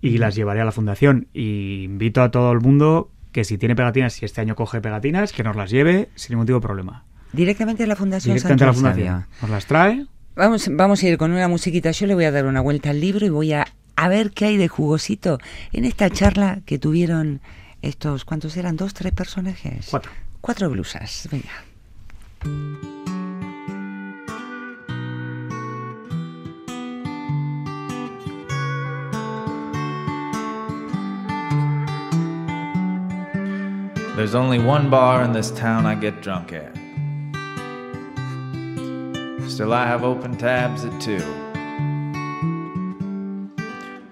y 0.00 0.18
las 0.18 0.36
llevaré 0.36 0.60
a 0.60 0.64
la 0.64 0.72
fundación. 0.72 1.26
Y 1.34 1.82
invito 1.82 2.22
a 2.22 2.30
todo 2.30 2.52
el 2.52 2.60
mundo 2.60 3.10
que 3.32 3.44
si 3.44 3.58
tiene 3.58 3.74
pegatinas, 3.74 4.12
si 4.12 4.24
este 4.24 4.40
año 4.40 4.54
coge 4.54 4.80
pegatinas, 4.80 5.32
que 5.32 5.42
nos 5.42 5.56
las 5.56 5.70
lleve 5.70 6.08
sin 6.14 6.34
ningún 6.34 6.46
tipo 6.46 6.60
de 6.60 6.62
problema. 6.62 7.04
Directamente 7.32 7.84
a 7.84 7.86
la 7.86 7.96
Fundación 7.96 8.34
Directamente 8.36 8.64
a 8.64 8.66
la 8.68 8.72
Sancho 8.72 8.88
el 8.88 8.94
fundación. 8.94 9.22
Sabio. 9.22 9.42
Nos 9.42 9.50
las 9.50 9.66
trae. 9.66 10.06
Vamos, 10.38 10.68
vamos 10.70 11.02
a 11.02 11.08
ir 11.08 11.18
con 11.18 11.32
una 11.32 11.48
musiquita. 11.48 11.90
Yo 11.90 12.06
le 12.06 12.14
voy 12.14 12.24
a 12.24 12.30
dar 12.30 12.46
una 12.46 12.60
vuelta 12.60 12.90
al 12.90 13.00
libro 13.00 13.26
y 13.26 13.28
voy 13.28 13.52
a, 13.54 13.66
a 13.96 14.08
ver 14.08 14.30
qué 14.30 14.44
hay 14.44 14.56
de 14.56 14.68
jugosito 14.68 15.40
en 15.72 15.84
esta 15.84 16.10
charla 16.10 16.60
que 16.64 16.78
tuvieron 16.78 17.40
estos, 17.82 18.24
¿cuántos 18.24 18.56
eran? 18.56 18.76
¿Dos, 18.76 18.94
tres 18.94 19.12
personajes? 19.12 19.88
Cuatro. 19.90 20.12
Cuatro 20.40 20.70
blusas. 20.70 21.28
Venga. 21.32 21.48
There's 34.14 34.36
only 34.36 34.60
one 34.60 34.88
bar 34.88 35.24
in 35.24 35.32
this 35.32 35.50
town 35.50 35.84
I 35.84 35.96
get 35.96 36.22
drunk 36.22 36.52
at. 36.52 36.77
Still, 39.58 39.74
I 39.74 39.86
have 39.86 40.04
open 40.04 40.36
tabs 40.36 40.84
at 40.84 41.00
two. 41.00 41.20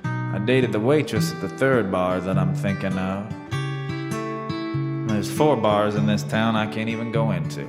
I 0.05 0.40
dated 0.44 0.72
the 0.72 0.80
waitress 0.80 1.30
at 1.30 1.40
the 1.40 1.49
third 1.49 1.92
bar 1.92 2.18
that 2.18 2.36
I'm 2.36 2.53
thinking 2.53 2.99
of. 2.99 3.32
There's 5.09 5.30
four 5.30 5.57
bars 5.57 5.94
in 5.94 6.05
this 6.05 6.24
town 6.24 6.57
I 6.57 6.66
can't 6.66 6.88
even 6.88 7.12
go 7.12 7.30
into. 7.30 7.62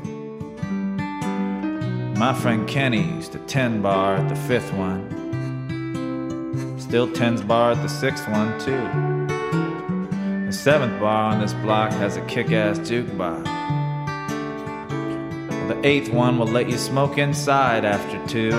My 2.17 2.33
friend 2.33 2.67
Kenny 2.67 3.03
used 3.03 3.33
to 3.33 3.39
10 3.45 3.83
bar 3.83 4.15
at 4.15 4.27
the 4.27 4.35
fifth 4.35 4.73
one. 4.73 5.07
Still 6.79 7.07
10's 7.07 7.43
bar 7.43 7.73
at 7.73 7.83
the 7.83 7.89
sixth 7.89 8.27
one, 8.27 8.59
too. 8.59 8.87
The 10.47 10.51
seventh 10.51 10.99
bar 10.99 11.31
on 11.31 11.39
this 11.39 11.53
block 11.53 11.91
has 11.91 12.17
a 12.17 12.21
kick 12.25 12.51
ass 12.51 12.79
jukebox. 12.79 13.76
The 15.67 15.85
eighth 15.85 16.13
one 16.13 16.37
will 16.37 16.47
let 16.47 16.69
you 16.69 16.77
smoke 16.77 17.17
inside 17.17 17.83
after 17.83 18.25
two. 18.25 18.51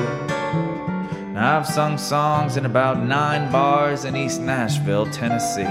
Now, 1.33 1.59
I've 1.59 1.67
sung 1.67 1.97
songs 1.97 2.59
in 2.59 2.67
about 2.67 3.03
nine 3.03 3.51
bars 3.51 4.05
in 4.05 4.15
East 4.15 4.43
Nashville, 4.43 5.07
Tennessee. 5.07 5.63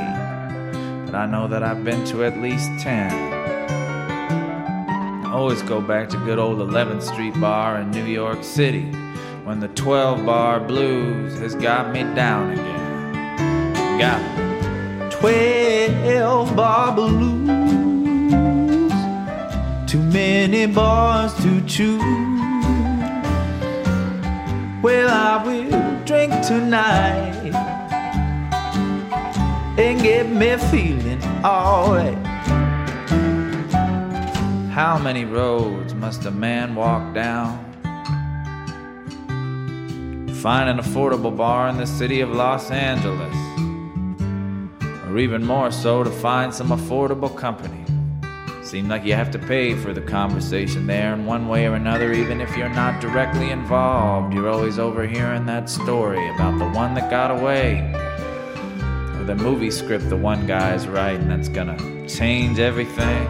But 1.05 1.13
I 1.13 1.27
know 1.27 1.47
that 1.47 1.61
I've 1.61 1.83
been 1.83 2.03
to 2.05 2.23
at 2.23 2.39
least 2.39 2.71
ten. 2.79 3.11
I 5.27 5.31
always 5.31 5.61
go 5.61 5.79
back 5.79 6.09
to 6.09 6.17
good 6.25 6.39
old 6.39 6.57
11th 6.57 7.03
Street 7.03 7.39
Bar 7.39 7.81
in 7.81 7.91
New 7.91 8.05
York 8.05 8.43
City 8.43 8.91
when 9.43 9.59
the 9.59 9.67
12 9.69 10.25
bar 10.25 10.59
blues 10.59 11.37
has 11.37 11.53
got 11.53 11.93
me 11.93 12.01
down 12.15 12.53
again. 12.53 13.99
Got 13.99 14.21
me. 14.37 15.09
12 15.11 16.55
bar 16.55 16.95
blues. 16.95 17.36
Too 19.87 20.03
many 20.03 20.65
bars 20.65 21.33
to 21.35 21.61
choose. 21.65 22.01
Well, 24.83 25.09
I 25.09 25.41
will 25.45 26.03
drink 26.03 26.33
tonight 26.45 27.53
and 29.79 30.01
get 30.01 30.29
me 30.29 30.57
feeling 30.69 31.23
alright. 31.41 32.17
How 34.73 34.99
many 35.01 35.23
roads 35.23 35.93
must 35.93 36.25
a 36.25 36.31
man 36.31 36.75
walk 36.75 37.13
down? 37.13 37.63
to 40.27 40.33
Find 40.33 40.69
an 40.69 40.79
affordable 40.79 41.35
bar 41.35 41.69
in 41.69 41.77
the 41.77 41.87
city 41.87 42.19
of 42.19 42.29
Los 42.29 42.71
Angeles, 42.71 43.37
or 45.07 45.17
even 45.17 45.45
more 45.45 45.71
so 45.71 46.03
to 46.03 46.09
find 46.09 46.53
some 46.53 46.71
affordable 46.71 47.33
company. 47.33 47.86
Seem 48.67 48.89
like 48.89 49.05
you 49.05 49.13
have 49.13 49.31
to 49.31 49.39
pay 49.39 49.75
for 49.75 49.93
the 49.93 50.01
conversation 50.01 50.87
there 50.87 51.13
in 51.13 51.25
one 51.25 51.47
way 51.47 51.67
or 51.67 51.75
another, 51.75 52.11
even 52.11 52.41
if 52.41 52.57
you're 52.57 52.67
not 52.67 52.99
directly 52.99 53.49
involved. 53.49 54.33
You're 54.33 54.49
always 54.49 54.77
overhearing 54.77 55.45
that 55.45 55.69
story 55.69 56.27
about 56.35 56.59
the 56.59 56.67
one 56.77 56.93
that 56.95 57.09
got 57.09 57.31
away, 57.31 57.89
or 59.17 59.23
the 59.23 59.35
movie 59.35 59.71
script 59.71 60.09
the 60.09 60.17
one 60.17 60.45
guy's 60.45 60.85
writing 60.85 61.29
that's 61.29 61.47
gonna 61.47 61.77
change 62.09 62.59
everything. 62.59 63.25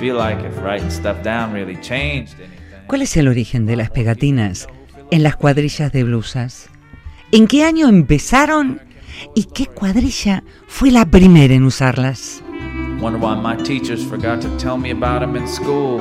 Feel 0.00 0.16
like 0.16 0.42
if 0.42 0.60
writing 0.60 0.90
stuff 0.90 1.22
down 1.22 1.52
really 1.52 1.76
changed 1.76 2.34
anything. 2.40 2.88
¿Cuál 2.88 3.02
es 3.02 3.16
el 3.16 3.28
origen 3.28 3.64
de 3.64 3.76
las 3.76 3.90
pegatinas 3.90 4.66
en 5.12 5.22
las 5.22 5.36
cuadrillas 5.36 5.92
de 5.92 6.02
blusas? 6.02 6.68
¿En 7.30 7.46
qué 7.46 7.62
año 7.62 7.86
empezaron? 7.86 8.80
¿Y 9.36 9.44
qué 9.44 9.66
cuadrilla 9.66 10.42
fue 10.66 10.90
la 10.90 11.06
primera 11.06 11.54
en 11.54 11.62
usarlas? 11.62 12.42
Wonder 13.00 13.18
why 13.18 13.34
my 13.34 13.56
teachers 13.62 14.02
forgot 14.02 14.40
to 14.40 14.48
tell 14.56 14.78
me 14.78 14.90
about 14.90 15.22
him 15.22 15.36
in 15.36 15.46
school. 15.46 16.00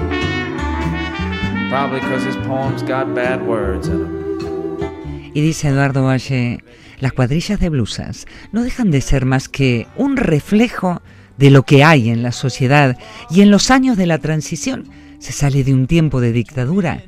Probably 1.69 1.99
because 1.99 2.23
his 2.23 2.37
poems 2.47 2.83
got 2.83 3.13
bad 3.13 3.45
words 3.45 3.89
in 3.89 3.99
them. 3.99 5.31
Y 5.33 5.41
dice 5.41 5.67
Eduardo 5.67 6.03
Valle, 6.05 6.63
las 7.01 7.11
cuadrillas 7.11 7.59
de 7.59 7.67
blusas 7.67 8.25
no 8.53 8.63
dejan 8.63 8.91
de 8.91 9.01
ser 9.01 9.25
más 9.25 9.49
que 9.49 9.87
un 9.97 10.15
reflejo 10.15 11.01
de 11.37 11.51
lo 11.51 11.63
que 11.63 11.83
hay 11.83 12.09
en 12.09 12.23
la 12.23 12.31
sociedad 12.31 12.97
y 13.29 13.41
en 13.41 13.51
los 13.51 13.71
años 13.71 13.97
de 13.97 14.05
la 14.05 14.19
transición 14.19 14.85
se 15.19 15.33
sale 15.33 15.65
de 15.65 15.73
un 15.73 15.87
tiempo 15.87 16.21
de 16.21 16.31
dictadura 16.31 17.03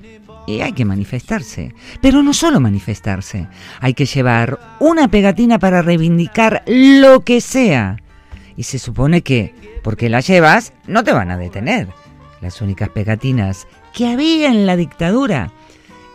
y 0.47 0.59
hay 0.59 0.73
que 0.73 0.83
manifestarse. 0.83 1.73
Pero 2.01 2.21
no 2.23 2.33
solo 2.33 2.59
manifestarse, 2.59 3.47
hay 3.79 3.93
que 3.93 4.05
llevar 4.05 4.59
una 4.81 5.07
pegatina 5.07 5.59
para 5.59 5.81
reivindicar 5.81 6.63
lo 6.67 7.21
que 7.21 7.39
sea. 7.39 8.01
Y 8.57 8.63
se 8.63 8.79
supone 8.79 9.21
que, 9.21 9.79
porque 9.83 10.09
la 10.09 10.19
llevas, 10.19 10.73
no 10.87 11.03
te 11.03 11.13
van 11.13 11.31
a 11.31 11.37
detener. 11.37 11.87
Las 12.41 12.59
únicas 12.61 12.89
pegatinas 12.89 13.67
que 13.93 14.07
había 14.07 14.49
en 14.49 14.65
la 14.65 14.75
dictadura 14.75 15.51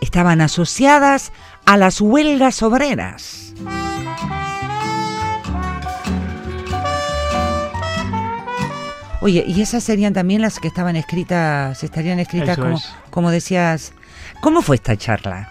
estaban 0.01 0.41
asociadas 0.41 1.33
a 1.65 1.77
las 1.77 2.01
huelgas 2.01 2.63
obreras. 2.63 3.55
Oye, 9.21 9.45
y 9.47 9.63
esas 9.63 9.85
serían 9.85 10.13
también 10.13 10.43
las 10.43 10.59
que 10.59 10.67
estaban 10.67 10.97
escritas, 10.97 11.85
estarían 11.85 12.19
escritas 12.19 12.59
Eso 12.59 12.63
como, 12.63 12.77
es. 12.77 12.93
como 13.11 13.31
decías. 13.31 13.93
¿Cómo 14.41 14.63
fue 14.63 14.77
esta 14.77 14.97
charla? 14.97 15.49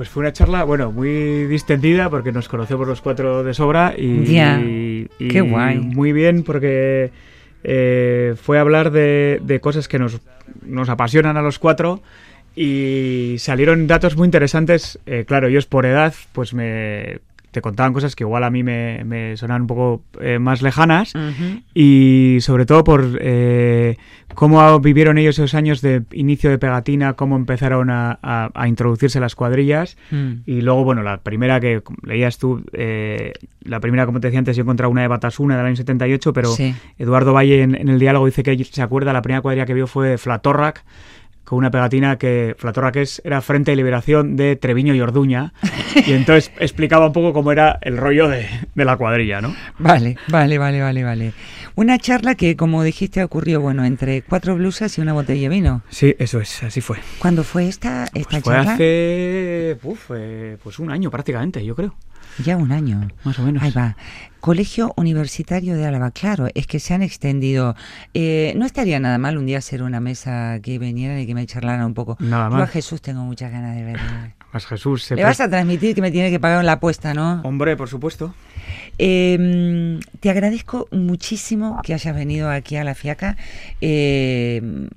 Pues 0.00 0.08
fue 0.08 0.22
una 0.22 0.32
charla, 0.32 0.64
bueno, 0.64 0.90
muy 0.90 1.44
distendida 1.44 2.08
porque 2.08 2.32
nos 2.32 2.48
conocemos 2.48 2.88
los 2.88 3.02
cuatro 3.02 3.44
de 3.44 3.52
sobra 3.52 3.92
y, 3.94 4.24
qué 5.18 5.40
guay. 5.42 5.78
muy 5.78 6.14
bien 6.14 6.42
porque 6.42 7.10
eh, 7.62 8.34
fue 8.42 8.58
hablar 8.58 8.92
de, 8.92 9.42
de 9.42 9.60
cosas 9.60 9.88
que 9.88 9.98
nos, 9.98 10.18
nos 10.64 10.88
apasionan 10.88 11.36
a 11.36 11.42
los 11.42 11.58
cuatro 11.58 12.00
y 12.56 13.36
salieron 13.40 13.86
datos 13.86 14.16
muy 14.16 14.24
interesantes. 14.24 14.98
Eh, 15.04 15.26
claro, 15.28 15.48
ellos 15.48 15.66
por 15.66 15.84
edad, 15.84 16.14
pues 16.32 16.54
me 16.54 17.18
te 17.50 17.60
contaban 17.60 17.92
cosas 17.92 18.14
que 18.16 18.24
igual 18.24 18.44
a 18.44 18.50
mí 18.50 18.62
me, 18.62 19.02
me 19.04 19.36
sonaban 19.36 19.62
un 19.62 19.66
poco 19.68 20.02
eh, 20.20 20.38
más 20.38 20.62
lejanas 20.62 21.12
y 21.74 22.38
sobre 22.40 22.66
todo 22.66 22.84
por 22.84 23.18
eh, 23.20 23.96
cómo 24.34 24.78
vivieron 24.80 25.18
ellos 25.18 25.38
esos 25.38 25.54
años 25.54 25.80
de 25.80 26.02
inicio 26.12 26.50
de 26.50 26.58
pegatina, 26.58 27.14
cómo 27.14 27.36
empezaron 27.36 27.90
a, 27.90 28.18
a- 28.22 28.50
a 28.54 28.68
introducirse 28.68 29.20
las 29.20 29.34
cuadrillas 29.34 29.96
Mm. 30.10 30.42
y 30.46 30.60
luego, 30.62 30.84
bueno, 30.84 31.02
la 31.02 31.18
primera 31.18 31.60
que 31.60 31.82
leías 32.02 32.38
tú, 32.38 32.62
eh, 32.72 33.32
la 33.62 33.80
primera, 33.80 34.06
como 34.06 34.20
te 34.20 34.28
decía 34.28 34.38
antes, 34.38 34.56
yo 34.56 34.62
encontré 34.62 34.86
una 34.86 35.02
de 35.02 35.08
Batasuna 35.08 35.56
del 35.56 35.66
año 35.66 35.76
78, 35.76 36.32
pero 36.32 36.48
Sí. 36.50 36.74
Eduardo 36.98 37.32
Valle 37.32 37.62
en, 37.62 37.74
en 37.74 37.88
el 37.88 37.98
diálogo 37.98 38.26
dice 38.26 38.42
que 38.42 38.62
se 38.64 38.82
acuerda, 38.82 39.12
la 39.12 39.22
primera 39.22 39.40
cuadrilla 39.42 39.66
que 39.66 39.74
vio 39.74 39.86
fue 39.86 40.18
Flatorrac, 40.18 40.84
con 41.44 41.58
una 41.58 41.70
pegatina 41.70 42.16
que 42.16 42.54
Flatorrac 42.58 42.96
es, 42.96 43.20
era 43.24 43.40
Frente 43.40 43.72
de 43.72 43.76
Liberación 43.76 44.36
de 44.36 44.56
Treviño 44.56 44.94
y 44.94 45.00
Orduña, 45.00 45.52
y 46.06 46.12
entonces 46.12 46.52
explicaba 46.60 47.06
un 47.06 47.12
poco 47.12 47.32
cómo 47.32 47.50
era 47.52 47.78
el 47.82 47.96
rollo 47.96 48.28
de, 48.28 48.46
de 48.74 48.84
la 48.84 48.96
cuadrilla, 48.96 49.40
¿no? 49.40 49.54
Vale, 49.78 50.16
vale, 50.28 50.58
vale, 50.58 50.80
vale, 50.80 51.02
vale. 51.04 51.32
Una 51.74 51.98
charla 51.98 52.34
que, 52.34 52.56
como 52.56 52.82
dijiste, 52.82 53.22
ocurrió, 53.24 53.60
bueno, 53.60 53.84
entre 53.84 54.22
cuatro 54.22 54.54
blusas 54.56 54.96
y 54.98 55.00
una 55.00 55.12
botella 55.12 55.42
de 55.42 55.48
vino. 55.48 55.82
Sí, 55.88 56.14
eso 56.18 56.40
es, 56.40 56.62
así 56.62 56.80
fue. 56.80 56.98
¿Cuándo 57.18 57.42
fue 57.42 57.68
esta, 57.68 58.04
esta 58.14 58.28
Pues 58.40 58.44
fue 58.44 58.54
charla? 58.54 58.72
hace 58.74 59.78
uf, 59.82 60.10
eh, 60.14 60.56
pues 60.62 60.78
un 60.78 60.90
año 60.90 61.10
prácticamente, 61.10 61.64
yo 61.64 61.74
creo. 61.74 61.94
Ya 62.44 62.56
un 62.56 62.72
año. 62.72 63.08
Más 63.24 63.38
o 63.38 63.42
menos. 63.42 63.62
Ahí 63.62 63.70
va. 63.70 63.96
Colegio 64.40 64.94
Universitario 64.96 65.76
de 65.76 65.84
Álava, 65.86 66.10
claro, 66.12 66.48
es 66.54 66.66
que 66.66 66.80
se 66.80 66.94
han 66.94 67.02
extendido. 67.02 67.74
Eh, 68.14 68.54
no 68.56 68.64
estaría 68.64 68.98
nada 68.98 69.18
mal 69.18 69.36
un 69.36 69.44
día 69.46 69.58
hacer 69.58 69.82
una 69.82 70.00
mesa 70.00 70.58
que 70.62 70.78
vinieran 70.78 71.18
y 71.18 71.26
que 71.26 71.34
me 71.34 71.46
charlaran 71.46 71.84
un 71.84 71.94
poco. 71.94 72.16
Nada 72.20 72.46
Yo 72.46 72.50
mal. 72.52 72.62
a 72.62 72.66
Jesús 72.66 73.02
tengo 73.02 73.22
muchas 73.22 73.52
ganas 73.52 73.76
de 73.76 73.82
verle. 73.84 74.34
Más 74.52 74.64
Jesús. 74.66 75.02
se 75.04 75.16
Le 75.16 75.24
vas 75.24 75.40
a 75.40 75.50
transmitir 75.50 75.94
que 75.94 76.00
me 76.00 76.10
tiene 76.10 76.30
que 76.30 76.40
pagar 76.40 76.64
la 76.64 76.72
apuesta, 76.72 77.12
¿no? 77.12 77.42
Hombre, 77.42 77.76
por 77.76 77.88
supuesto. 77.88 78.34
Eh, 78.98 80.00
te 80.20 80.30
agradezco 80.30 80.88
muchísimo 80.90 81.80
que 81.82 81.92
hayas 81.94 82.14
venido 82.14 82.50
aquí 82.50 82.76
a 82.76 82.84
la 82.84 82.94
Fiaca. 82.94 83.36
Eh, 83.82 84.88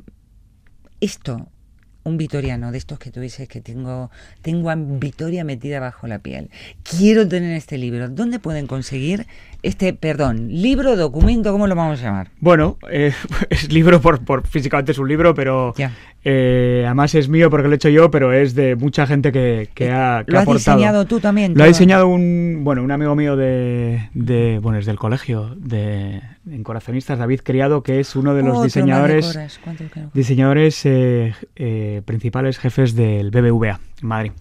esto, 1.01 1.47
un 2.03 2.17
vitoriano 2.17 2.71
de 2.71 2.77
estos 2.77 2.99
que 2.99 3.11
tú 3.11 3.19
dices 3.19 3.47
que 3.47 3.61
tengo, 3.61 4.11
tengo 4.41 4.69
a 4.69 4.75
Vitoria 4.75 5.43
metida 5.43 5.79
bajo 5.79 6.07
la 6.07 6.19
piel. 6.19 6.49
Quiero 6.83 7.27
tener 7.27 7.55
este 7.55 7.77
libro. 7.77 8.09
¿Dónde 8.09 8.39
pueden 8.39 8.67
conseguir 8.67 9.25
este, 9.63 9.93
perdón, 9.93 10.49
libro, 10.49 10.95
documento, 10.95 11.51
cómo 11.51 11.67
lo 11.67 11.75
vamos 11.75 11.99
a 12.01 12.03
llamar? 12.03 12.27
Bueno, 12.39 12.77
eh, 12.91 13.13
es 13.49 13.71
libro 13.71 14.01
por, 14.01 14.23
por 14.23 14.45
físicamente 14.45 14.91
es 14.91 14.97
un 14.99 15.07
libro, 15.07 15.33
pero 15.33 15.73
eh, 16.25 16.83
además 16.85 17.15
es 17.15 17.29
mío 17.29 17.49
porque 17.49 17.67
lo 17.67 17.73
he 17.73 17.75
hecho 17.77 17.89
yo, 17.89 18.11
pero 18.11 18.33
es 18.33 18.55
de 18.55 18.75
mucha 18.75 19.07
gente 19.07 19.31
que, 19.31 19.69
que 19.73 19.91
ha, 19.91 20.23
que 20.25 20.31
¿Lo 20.33 20.37
ha 20.37 20.41
has 20.41 20.47
aportado. 20.47 20.77
diseñado 20.77 21.05
tú 21.05 21.19
también? 21.19 21.53
Lo 21.55 21.63
ha 21.63 21.67
diseñado 21.67 22.07
un 22.07 22.61
bueno 22.63 22.83
un 22.83 22.91
amigo 22.91 23.15
mío 23.15 23.35
de, 23.35 24.09
de 24.13 24.59
bueno 24.59 24.79
es 24.79 24.85
del 24.85 24.97
colegio 24.97 25.55
de 25.57 26.21
en 26.49 26.63
corazonistas 26.63 27.17
David 27.19 27.41
Criado 27.43 27.83
que 27.83 27.99
es 27.99 28.15
uno 28.15 28.35
de 28.35 28.43
los 28.43 28.63
diseñadores 28.63 29.37
diseñadores 30.13 30.85
eh, 30.85 31.33
eh, 31.55 32.01
principales 32.05 32.57
jefes 32.57 32.95
del 32.95 33.31
BBVA 33.31 33.79
en 34.01 34.07
Madrid. 34.07 34.31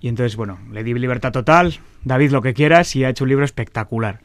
Y 0.00 0.08
entonces, 0.08 0.36
bueno, 0.36 0.58
le 0.72 0.84
di 0.84 0.94
libertad 0.94 1.32
total, 1.32 1.74
David 2.04 2.30
lo 2.30 2.42
que 2.42 2.54
quieras, 2.54 2.94
y 2.96 3.04
ha 3.04 3.10
hecho 3.10 3.24
un 3.24 3.30
libro 3.30 3.44
espectacular. 3.44 4.20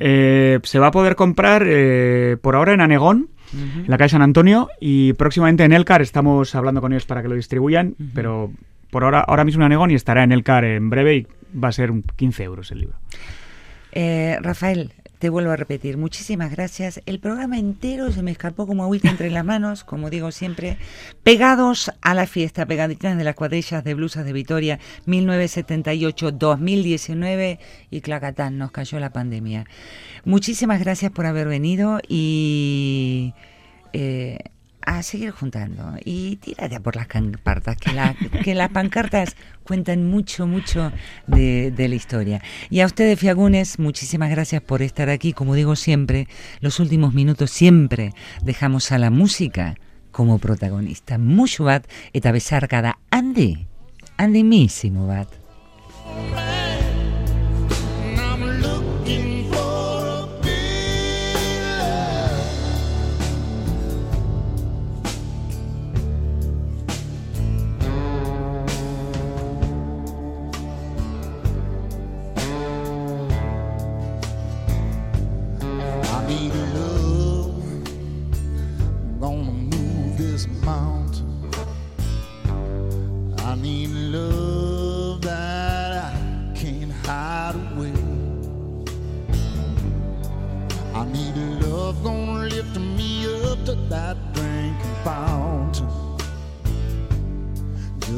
Eh, 0.00 0.58
se 0.62 0.78
va 0.78 0.88
a 0.88 0.90
poder 0.90 1.16
comprar 1.16 1.64
eh, 1.66 2.36
por 2.40 2.56
ahora 2.56 2.72
en 2.74 2.80
Anegón, 2.80 3.28
en 3.52 3.84
la 3.86 3.98
calle 3.98 4.10
San 4.10 4.22
Antonio, 4.22 4.70
y 4.80 5.12
próximamente 5.14 5.64
en 5.64 5.72
Elcar, 5.72 6.02
estamos 6.02 6.54
hablando 6.54 6.80
con 6.80 6.92
ellos 6.92 7.06
para 7.06 7.22
que 7.22 7.28
lo 7.28 7.34
distribuyan, 7.34 7.94
pero 8.14 8.50
por 8.90 9.04
ahora, 9.04 9.20
ahora 9.20 9.44
mismo 9.44 9.62
en 9.62 9.66
Anegón 9.66 9.90
y 9.90 9.94
estará 9.94 10.22
en 10.24 10.32
Elcar 10.32 10.64
en 10.64 10.90
breve 10.90 11.16
y 11.16 11.26
va 11.56 11.68
a 11.68 11.72
ser 11.72 11.90
un 11.90 12.02
15 12.02 12.42
euros 12.44 12.70
el 12.72 12.80
libro. 12.80 12.96
Eh, 13.92 14.38
Rafael, 14.40 14.92
te 15.22 15.30
vuelvo 15.30 15.52
a 15.52 15.56
repetir, 15.56 15.96
muchísimas 15.98 16.50
gracias. 16.50 17.00
El 17.06 17.20
programa 17.20 17.56
entero 17.56 18.10
se 18.10 18.24
me 18.24 18.32
escapó 18.32 18.66
como 18.66 18.82
agüita 18.82 19.08
entre 19.08 19.30
las 19.30 19.44
manos, 19.44 19.84
como 19.84 20.10
digo 20.10 20.32
siempre, 20.32 20.78
pegados 21.22 21.92
a 22.00 22.14
la 22.14 22.26
fiesta, 22.26 22.66
pegaditas 22.66 23.16
de 23.16 23.22
las 23.22 23.36
cuadrillas 23.36 23.84
de 23.84 23.94
blusas 23.94 24.24
de 24.24 24.32
Vitoria 24.32 24.80
1978-2019 25.06 27.60
y 27.88 28.00
Clacatán, 28.00 28.58
nos 28.58 28.72
cayó 28.72 28.98
la 28.98 29.12
pandemia. 29.12 29.64
Muchísimas 30.24 30.80
gracias 30.80 31.12
por 31.12 31.26
haber 31.26 31.46
venido 31.46 32.00
y 32.08 33.32
eh, 33.92 34.38
a 34.86 35.02
seguir 35.02 35.30
juntando 35.30 35.94
y 36.04 36.36
tírate 36.36 36.80
por 36.80 36.96
las 36.96 37.06
pancartas, 37.06 37.76
que, 37.76 37.92
la- 37.92 38.14
que 38.44 38.54
las 38.54 38.70
pancartas 38.70 39.36
cuentan 39.64 40.08
mucho, 40.08 40.46
mucho 40.46 40.92
de, 41.26 41.70
de 41.70 41.88
la 41.88 41.94
historia. 41.94 42.42
Y 42.70 42.80
a 42.80 42.86
ustedes, 42.86 43.18
Fiagunes, 43.18 43.78
muchísimas 43.78 44.30
gracias 44.30 44.62
por 44.62 44.82
estar 44.82 45.08
aquí. 45.10 45.32
Como 45.32 45.54
digo 45.54 45.76
siempre, 45.76 46.28
los 46.60 46.80
últimos 46.80 47.14
minutos 47.14 47.50
siempre 47.50 48.12
dejamos 48.42 48.92
a 48.92 48.98
la 48.98 49.10
música 49.10 49.76
como 50.10 50.38
protagonista. 50.38 51.18
Mucho 51.18 51.64
bat 51.64 51.86
eta 52.12 52.32
besarkada 52.32 52.98
handi, 53.10 53.66
handimísimo 54.18 55.06
bat. 55.06 55.41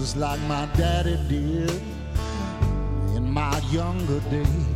Just 0.01 0.17
like 0.17 0.41
my 0.49 0.67
daddy 0.77 1.17
did 1.29 1.71
in 3.17 3.31
my 3.31 3.59
younger 3.71 4.19
days. 4.29 4.67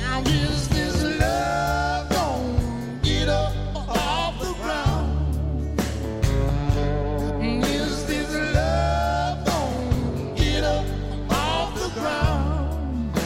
Now 0.00 0.22
is 0.24 0.68
this 0.68 1.02
love 1.20 2.08
gonna 2.10 3.00
get 3.02 3.28
up 3.28 3.52
off 3.76 4.38
the 4.40 4.52
ground? 4.62 5.80
Is 7.64 8.06
this 8.06 8.32
love 8.54 9.44
gonna 9.46 10.34
get 10.36 10.62
up 10.62 10.86
off 11.28 11.74
the 11.74 11.88
ground? 12.00 13.18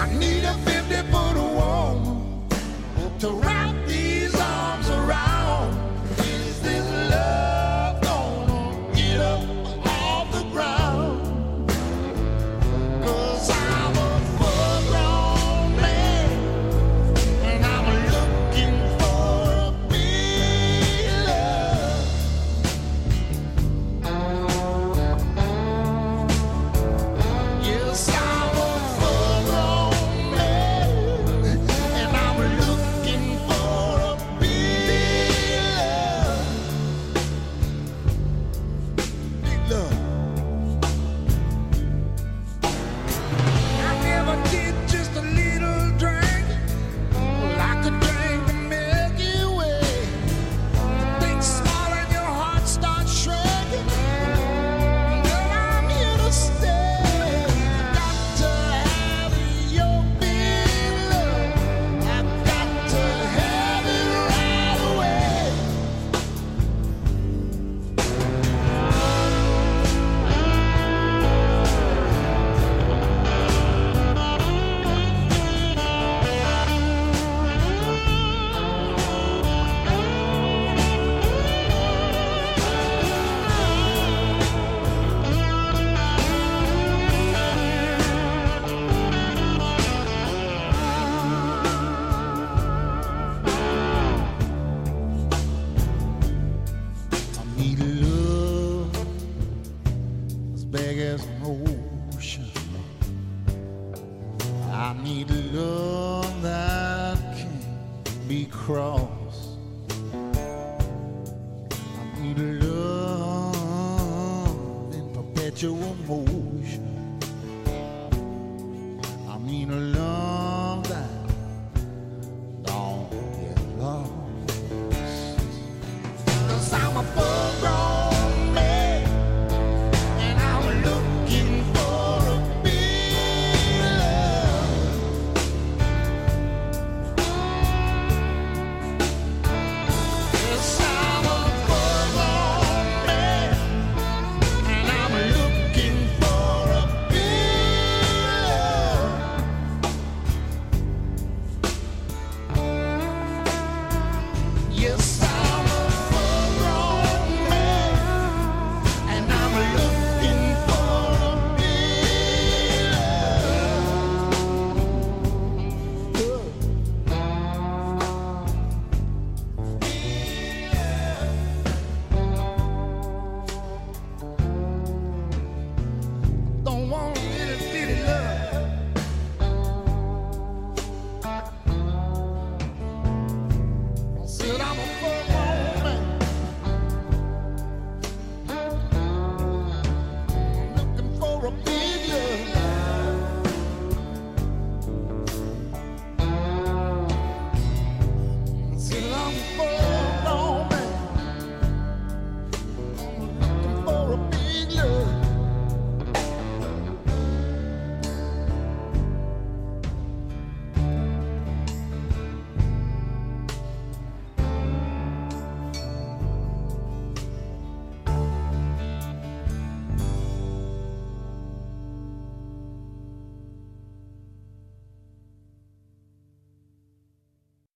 I 0.00 0.06
need 0.14 0.44
a 0.44 0.54
50 0.54 0.94
foot 1.10 1.36
woman 1.36 2.48
to 3.18 3.30
wrap 3.32 3.55